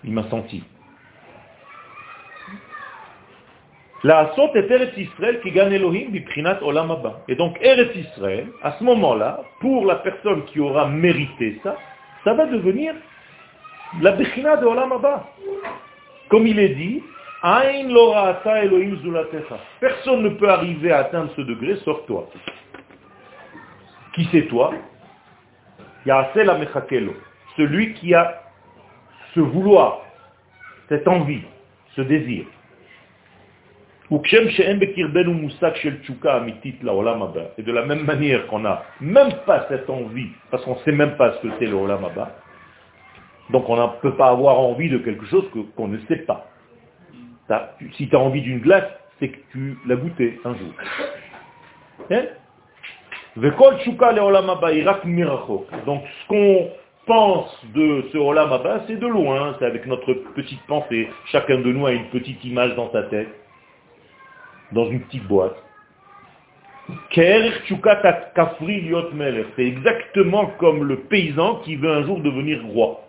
Il 0.03 0.11
m'a 0.11 0.27
senti. 0.29 0.63
La 4.03 4.19
asot 4.19 4.55
est 4.55 4.71
Eretz 4.71 4.97
Israël 4.97 5.39
qui 5.41 5.51
gagne 5.51 5.73
Elohim 5.73 6.09
biprinat 6.09 6.63
olam 6.63 6.97
Et 7.27 7.35
donc 7.35 7.59
Eretz 7.61 7.95
Israël, 7.95 8.47
à 8.63 8.71
ce 8.79 8.83
moment-là, 8.85 9.41
pour 9.59 9.85
la 9.85 9.95
personne 9.95 10.45
qui 10.45 10.59
aura 10.59 10.87
mérité 10.87 11.59
ça, 11.61 11.75
ça 12.23 12.33
va 12.33 12.45
devenir 12.47 12.95
la 14.01 14.11
bichinat 14.13 14.57
de 14.57 14.65
olam 14.65 14.93
Comme 16.29 16.47
il 16.47 16.59
est 16.59 16.75
dit, 16.75 17.03
Elohim 17.43 18.97
Personne 19.79 20.23
ne 20.23 20.29
peut 20.29 20.49
arriver 20.49 20.91
à 20.91 20.99
atteindre 20.99 21.31
ce 21.35 21.41
degré 21.41 21.75
sauf 21.85 22.05
toi. 22.05 22.29
Qui 24.13 24.27
c'est 24.31 24.47
toi? 24.47 24.73
Ya'asel 26.05 26.49
Amechakelo 26.49 27.13
celui 27.59 27.93
qui 27.93 28.13
a 28.13 28.41
ce 29.35 29.41
vouloir, 29.41 30.01
cette 30.87 31.07
envie, 31.07 31.41
ce 31.95 32.01
désir. 32.01 32.45
Et 34.11 34.17
de 37.63 37.71
la 37.71 37.85
même 37.85 38.05
manière 38.05 38.47
qu'on 38.47 38.59
n'a 38.59 38.83
même 39.01 39.33
pas 39.45 39.65
cette 39.69 39.89
envie, 39.89 40.29
parce 40.49 40.63
qu'on 40.63 40.75
ne 40.75 40.79
sait 40.79 40.93
même 40.93 41.15
pas 41.17 41.33
ce 41.33 41.47
que 41.47 41.53
c'est 41.59 41.67
le 41.67 41.75
Olam 41.75 42.05
donc 43.51 43.67
on 43.69 43.75
ne 43.75 43.87
peut 44.01 44.15
pas 44.15 44.29
avoir 44.29 44.59
envie 44.59 44.89
de 44.89 44.97
quelque 44.99 45.25
chose 45.25 45.45
qu'on 45.75 45.87
ne 45.87 45.97
sait 46.07 46.17
pas. 46.17 46.47
si 47.93 48.07
tu 48.07 48.15
as 48.15 48.19
envie 48.19 48.41
d'une 48.41 48.59
glace, 48.59 48.89
c'est 49.19 49.29
que 49.29 49.37
tu 49.51 49.77
l'as 49.87 49.95
goûté 49.95 50.39
un 50.45 50.55
jour. 50.55 50.73
Hein? 52.11 52.23
Donc 55.85 56.03
ce 56.05 56.27
qu'on 56.27 56.69
pense 57.05 57.65
de 57.73 58.05
ce 58.11 58.17
Olam 58.17 58.51
Abba, 58.53 58.83
c'est 58.87 58.97
de 58.97 59.07
loin, 59.07 59.55
c'est 59.59 59.65
avec 59.65 59.85
notre 59.87 60.13
petite 60.35 60.61
pensée. 60.67 61.09
Chacun 61.31 61.59
de 61.59 61.71
nous 61.71 61.85
a 61.85 61.91
une 61.91 62.09
petite 62.09 62.43
image 62.43 62.75
dans 62.75 62.91
sa 62.91 63.03
tête, 63.03 63.29
dans 64.71 64.85
une 64.89 65.01
petite 65.01 65.27
boîte. 65.27 65.55
C'est 69.55 69.65
exactement 69.65 70.47
comme 70.59 70.83
le 70.83 70.97
paysan 71.01 71.57
qui 71.63 71.75
veut 71.75 71.91
un 71.91 72.03
jour 72.03 72.19
devenir 72.19 72.63
roi. 72.65 73.08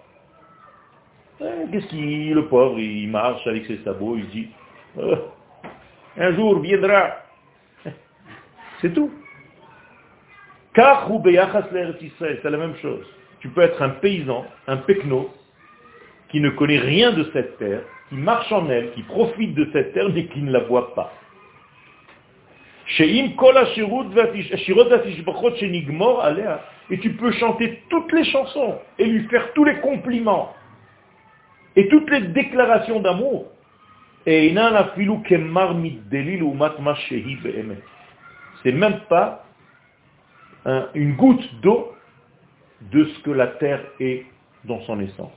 Eh, 1.41 1.73
qu'est-ce 1.73 1.87
qu'il, 1.87 2.35
le 2.35 2.47
pauvre, 2.47 2.79
il 2.79 3.09
marche 3.09 3.47
avec 3.47 3.67
ses 3.67 3.79
sabots, 3.85 4.17
il 4.17 4.29
dit, 4.29 4.49
euh, 4.99 5.17
un 6.17 6.35
jour 6.35 6.61
viendra. 6.61 7.17
C'est 8.81 8.93
tout. 8.93 9.11
C'est 10.75 12.45
la 12.45 12.59
même 12.59 12.77
chose 12.77 13.07
tu 13.41 13.49
peux 13.49 13.63
être 13.63 13.83
un 13.83 13.91
paysan, 13.91 14.45
un 14.67 14.77
pecno, 14.77 15.31
qui 16.29 16.41
ne 16.41 16.51
connaît 16.51 16.79
rien 16.79 17.13
de 17.13 17.29
cette 17.33 17.59
terre, 17.59 17.81
qui 18.09 18.15
marche 18.15 18.53
en 18.53 18.69
elle, 18.71 18.93
qui 18.93 19.03
profite 19.03 19.55
de 19.55 19.69
cette 19.73 19.95
terre, 19.95 20.09
mais 20.15 20.27
qui 20.27 20.43
ne 20.43 20.53
la 20.53 20.61
voit 20.61 20.95
pas. 20.95 21.13
Et 26.91 26.99
tu 26.99 27.13
peux 27.13 27.33
chanter 27.33 27.83
toutes 27.89 28.13
les 28.13 28.25
chansons 28.25 28.79
et 28.99 29.07
lui 29.07 29.23
faire 29.29 29.53
tous 29.55 29.65
les 29.65 29.77
compliments 29.77 30.53
et 31.77 31.89
toutes 31.89 32.11
les 32.11 32.21
déclarations 32.29 33.01
d'amour. 33.01 33.47
C'est 34.27 34.53
même 38.73 39.01
pas 39.09 39.45
une 40.95 41.17
goutte 41.17 41.61
d'eau 41.63 41.95
de 42.93 43.05
ce 43.05 43.23
que 43.23 43.31
la 43.31 43.47
terre 43.47 43.83
est 43.99 44.25
dans 44.65 44.81
son 44.83 45.01
essence. 45.01 45.33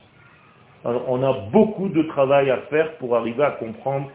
Alors, 0.84 1.04
on 1.08 1.22
a 1.22 1.32
beaucoup 1.50 1.88
de 1.88 2.02
travail 2.02 2.50
à 2.50 2.58
faire 2.68 2.96
pour 2.98 3.16
arriver 3.16 3.42
à 3.42 3.52
comprendre 3.52 4.10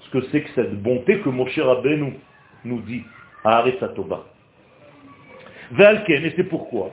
ce 0.00 0.10
que 0.10 0.20
c'est 0.30 0.42
que 0.42 0.50
cette 0.54 0.82
bonté 0.82 1.20
que 1.20 1.30
Moshe 1.30 1.58
Rabbeinu 1.58 2.14
nous 2.64 2.80
dit 2.82 3.02
à 3.44 3.58
Aretatoba. 3.58 4.24
et 5.78 6.32
c'est 6.36 6.44
pourquoi? 6.44 6.90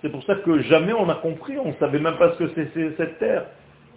C'est 0.00 0.08
pour 0.10 0.24
ça 0.24 0.34
que 0.36 0.62
jamais 0.62 0.94
on 0.94 1.10
a 1.10 1.16
compris, 1.16 1.58
on 1.58 1.68
ne 1.68 1.74
savait 1.74 1.98
même 1.98 2.16
pas 2.16 2.32
ce 2.32 2.44
que 2.44 2.50
c'est 2.54 2.96
cette 2.96 3.18
terre. 3.18 3.44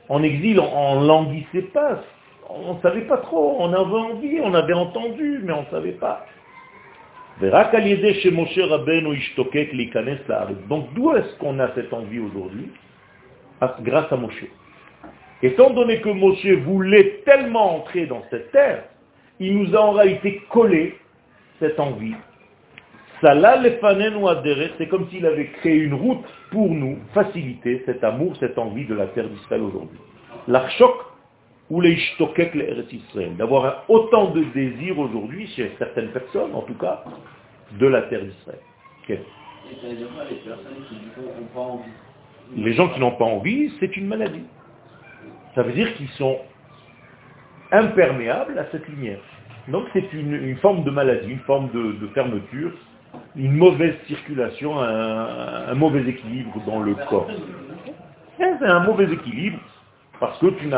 En 0.10 0.22
exil, 0.22 0.60
on 0.60 1.00
ne 1.00 1.08
languissait 1.08 1.62
pas, 1.74 2.04
on 2.50 2.74
ne 2.74 2.82
savait 2.82 3.06
pas 3.06 3.20
trop, 3.20 3.56
on 3.60 3.72
avait 3.72 4.14
envie, 4.14 4.42
on 4.44 4.54
avait 4.54 4.74
entendu, 4.74 5.40
mais 5.44 5.54
on 5.54 5.62
ne 5.62 5.68
savait 5.68 5.94
pas. 5.94 6.26
Donc 10.68 10.94
d'où 10.94 11.14
est-ce 11.16 11.38
qu'on 11.38 11.60
a 11.60 11.74
cette 11.74 11.94
envie 11.94 12.20
aujourd'hui? 12.20 12.70
Ah, 13.62 13.78
Grâce 13.82 14.12
à 14.12 14.18
Moshe. 14.18 14.44
Étant 15.42 15.70
donné 15.70 16.02
que 16.02 16.10
Moshe 16.10 16.46
voulait 16.66 17.22
tellement 17.24 17.78
entrer 17.78 18.08
dans 18.08 18.24
cette 18.30 18.52
terre, 18.52 18.84
il 19.40 19.58
nous 19.58 19.74
a 19.74 19.80
en 19.80 19.92
réalité 19.92 20.42
collé 20.50 20.98
cette 21.60 21.80
envie. 21.80 22.16
C'est 23.22 24.88
comme 24.88 25.10
s'il 25.10 25.26
avait 25.26 25.48
créé 25.48 25.76
une 25.76 25.94
route 25.94 26.26
pour 26.52 26.70
nous 26.70 27.00
faciliter 27.14 27.82
cet 27.86 28.04
amour, 28.04 28.36
cette 28.40 28.58
envie 28.58 28.86
de 28.86 28.94
la 28.94 29.08
terre 29.08 29.28
d'Israël 29.28 29.62
aujourd'hui. 29.64 30.00
L'archok 30.48 30.94
ou 31.70 31.82
les 31.82 31.98
Israël, 32.92 33.36
d'avoir 33.38 33.84
autant 33.90 34.32
de 34.32 34.44
désir 34.54 34.98
aujourd'hui 35.00 35.48
chez 35.48 35.72
certaines 35.78 36.10
personnes, 36.10 36.54
en 36.54 36.62
tout 36.62 36.76
cas, 36.76 37.04
de 37.78 37.88
la 37.88 38.04
terre 38.04 38.22
d'Israël. 38.24 38.60
Les 42.56 42.74
gens 42.74 42.90
qui 42.90 43.00
n'ont 43.00 43.12
pas 43.12 43.26
envie, 43.26 43.74
c'est 43.80 43.98
une 43.98 44.08
maladie. 44.08 44.44
Ça 45.56 45.64
veut 45.64 45.74
dire 45.74 45.94
qu'ils 45.96 46.10
sont 46.10 46.38
imperméables 47.72 48.58
à 48.58 48.66
cette 48.72 48.88
lumière. 48.88 49.20
Donc 49.68 49.86
c'est 49.92 50.14
une, 50.14 50.56
forme 50.58 50.84
de 50.84 50.92
maladie, 50.92 51.32
une 51.32 51.40
forme 51.40 51.70
de, 51.72 52.08
fermeture, 52.14 52.72
une 53.38 53.54
mauvaise 53.54 53.96
circulation, 54.08 54.80
un, 54.80 55.74
mauvais 55.76 56.02
équilibre 56.10 56.60
dans 56.66 56.80
le 56.80 56.96
corps. 56.96 57.30
C'est 58.38 58.66
un 58.66 58.80
mauvais 58.80 59.12
équilibre 59.12 59.60
parce 60.20 60.38
que 60.40 60.48
tu, 60.48 60.70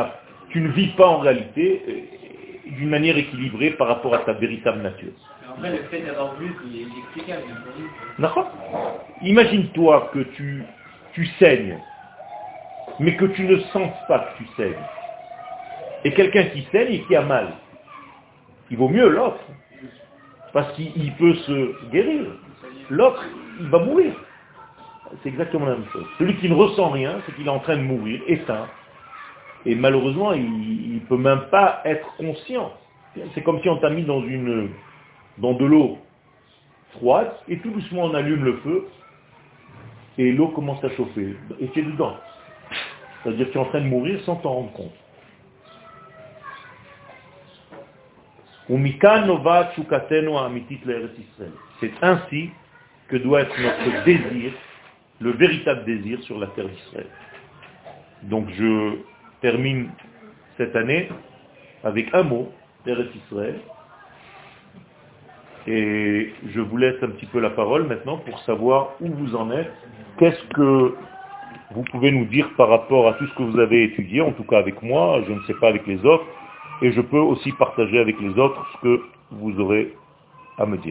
tu 0.49 0.61
ne 0.61 0.67
vis 0.69 0.89
pas 0.89 1.07
en 1.07 1.19
réalité 1.19 1.81
euh, 1.87 2.71
d'une 2.77 2.89
manière 2.89 3.17
équilibrée 3.17 3.71
par 3.71 3.87
rapport 3.87 4.13
à 4.13 4.19
ta 4.19 4.33
véritable 4.33 4.81
nature. 4.81 5.11
Après, 5.49 5.71
le 5.71 5.83
fait 5.89 6.01
d'avoir 6.01 6.33
plus, 6.35 6.51
il 6.71 6.81
est 6.81 6.85
explicable. 6.85 7.43
Imagine-toi 9.21 10.09
que 10.13 10.19
tu, 10.19 10.63
tu 11.13 11.25
saignes, 11.39 11.79
mais 12.99 13.15
que 13.15 13.25
tu 13.25 13.43
ne 13.43 13.57
sens 13.73 13.91
pas 14.07 14.19
que 14.19 14.43
tu 14.43 14.49
saignes. 14.57 14.85
Et 16.03 16.11
quelqu'un 16.11 16.43
qui 16.45 16.67
saigne 16.71 16.93
et 16.93 17.01
qui 17.01 17.15
a 17.15 17.21
mal. 17.21 17.53
Il 18.71 18.77
vaut 18.77 18.89
mieux 18.89 19.09
l'autre. 19.09 19.39
Parce 20.53 20.71
qu'il 20.73 21.13
peut 21.15 21.35
se 21.35 21.89
guérir. 21.91 22.25
L'autre, 22.89 23.23
il 23.59 23.67
va 23.67 23.79
mourir. 23.79 24.13
C'est 25.23 25.29
exactement 25.29 25.65
la 25.65 25.75
même 25.75 25.87
chose. 25.91 26.05
Celui 26.17 26.35
qui 26.37 26.49
ne 26.49 26.55
ressent 26.55 26.89
rien, 26.89 27.21
c'est 27.25 27.35
qu'il 27.35 27.45
est 27.47 27.51
en 27.51 27.59
train 27.59 27.77
de 27.77 27.81
mourir, 27.81 28.21
éteint. 28.27 28.67
Et 29.65 29.75
malheureusement, 29.75 30.33
il 30.33 30.95
ne 30.95 30.99
peut 30.99 31.17
même 31.17 31.41
pas 31.51 31.81
être 31.85 32.15
conscient. 32.17 32.71
C'est 33.33 33.41
comme 33.43 33.61
si 33.61 33.69
on 33.69 33.77
t'a 33.77 33.89
mis 33.89 34.03
dans, 34.03 34.21
une, 34.21 34.69
dans 35.37 35.53
de 35.53 35.65
l'eau 35.65 35.97
froide, 36.93 37.31
et 37.47 37.59
tout 37.59 37.69
doucement 37.69 38.05
on 38.05 38.13
allume 38.13 38.43
le 38.43 38.57
feu, 38.57 38.87
et 40.17 40.31
l'eau 40.31 40.49
commence 40.49 40.83
à 40.83 40.89
chauffer. 40.89 41.35
Et 41.59 41.67
tu 41.69 41.79
es 41.79 41.83
dedans. 41.83 42.17
C'est-à-dire 43.23 43.47
que 43.47 43.51
tu 43.51 43.57
es 43.57 43.61
en 43.61 43.65
train 43.65 43.81
de 43.81 43.87
mourir 43.87 44.19
sans 44.25 44.35
t'en 44.37 44.53
rendre 44.53 44.71
compte. 44.73 44.93
C'est 51.79 51.91
ainsi 52.03 52.51
que 53.09 53.17
doit 53.17 53.41
être 53.41 53.55
notre 53.59 54.03
désir, 54.05 54.51
le 55.19 55.31
véritable 55.31 55.85
désir 55.85 56.21
sur 56.23 56.39
la 56.39 56.47
terre 56.47 56.67
d'Israël. 56.67 57.07
Donc 58.23 58.47
je 58.57 58.97
termine 59.41 59.89
cette 60.57 60.75
année 60.75 61.09
avec 61.83 62.13
un 62.13 62.23
mot, 62.23 62.51
Terre 62.83 62.99
Israël. 63.15 63.55
Et 65.67 66.33
je 66.47 66.61
vous 66.61 66.77
laisse 66.77 67.01
un 67.03 67.09
petit 67.09 67.25
peu 67.27 67.39
la 67.39 67.49
parole 67.49 67.85
maintenant 67.87 68.17
pour 68.17 68.39
savoir 68.41 68.91
où 69.01 69.07
vous 69.07 69.35
en 69.35 69.51
êtes. 69.51 69.71
Qu'est-ce 70.17 70.43
que 70.53 70.95
vous 71.71 71.83
pouvez 71.91 72.11
nous 72.11 72.25
dire 72.25 72.49
par 72.57 72.69
rapport 72.69 73.07
à 73.07 73.13
tout 73.13 73.27
ce 73.27 73.35
que 73.35 73.43
vous 73.43 73.59
avez 73.59 73.83
étudié, 73.83 74.21
en 74.21 74.31
tout 74.31 74.43
cas 74.43 74.57
avec 74.57 74.81
moi, 74.81 75.21
je 75.27 75.33
ne 75.33 75.41
sais 75.41 75.53
pas 75.53 75.69
avec 75.69 75.85
les 75.85 76.03
autres, 76.03 76.25
et 76.81 76.91
je 76.91 77.01
peux 77.01 77.19
aussi 77.19 77.51
partager 77.53 77.99
avec 77.99 78.19
les 78.19 78.37
autres 78.39 78.65
ce 78.73 78.81
que 78.81 79.01
vous 79.31 79.59
aurez 79.59 79.93
à 80.57 80.65
me 80.65 80.77
dire. 80.77 80.87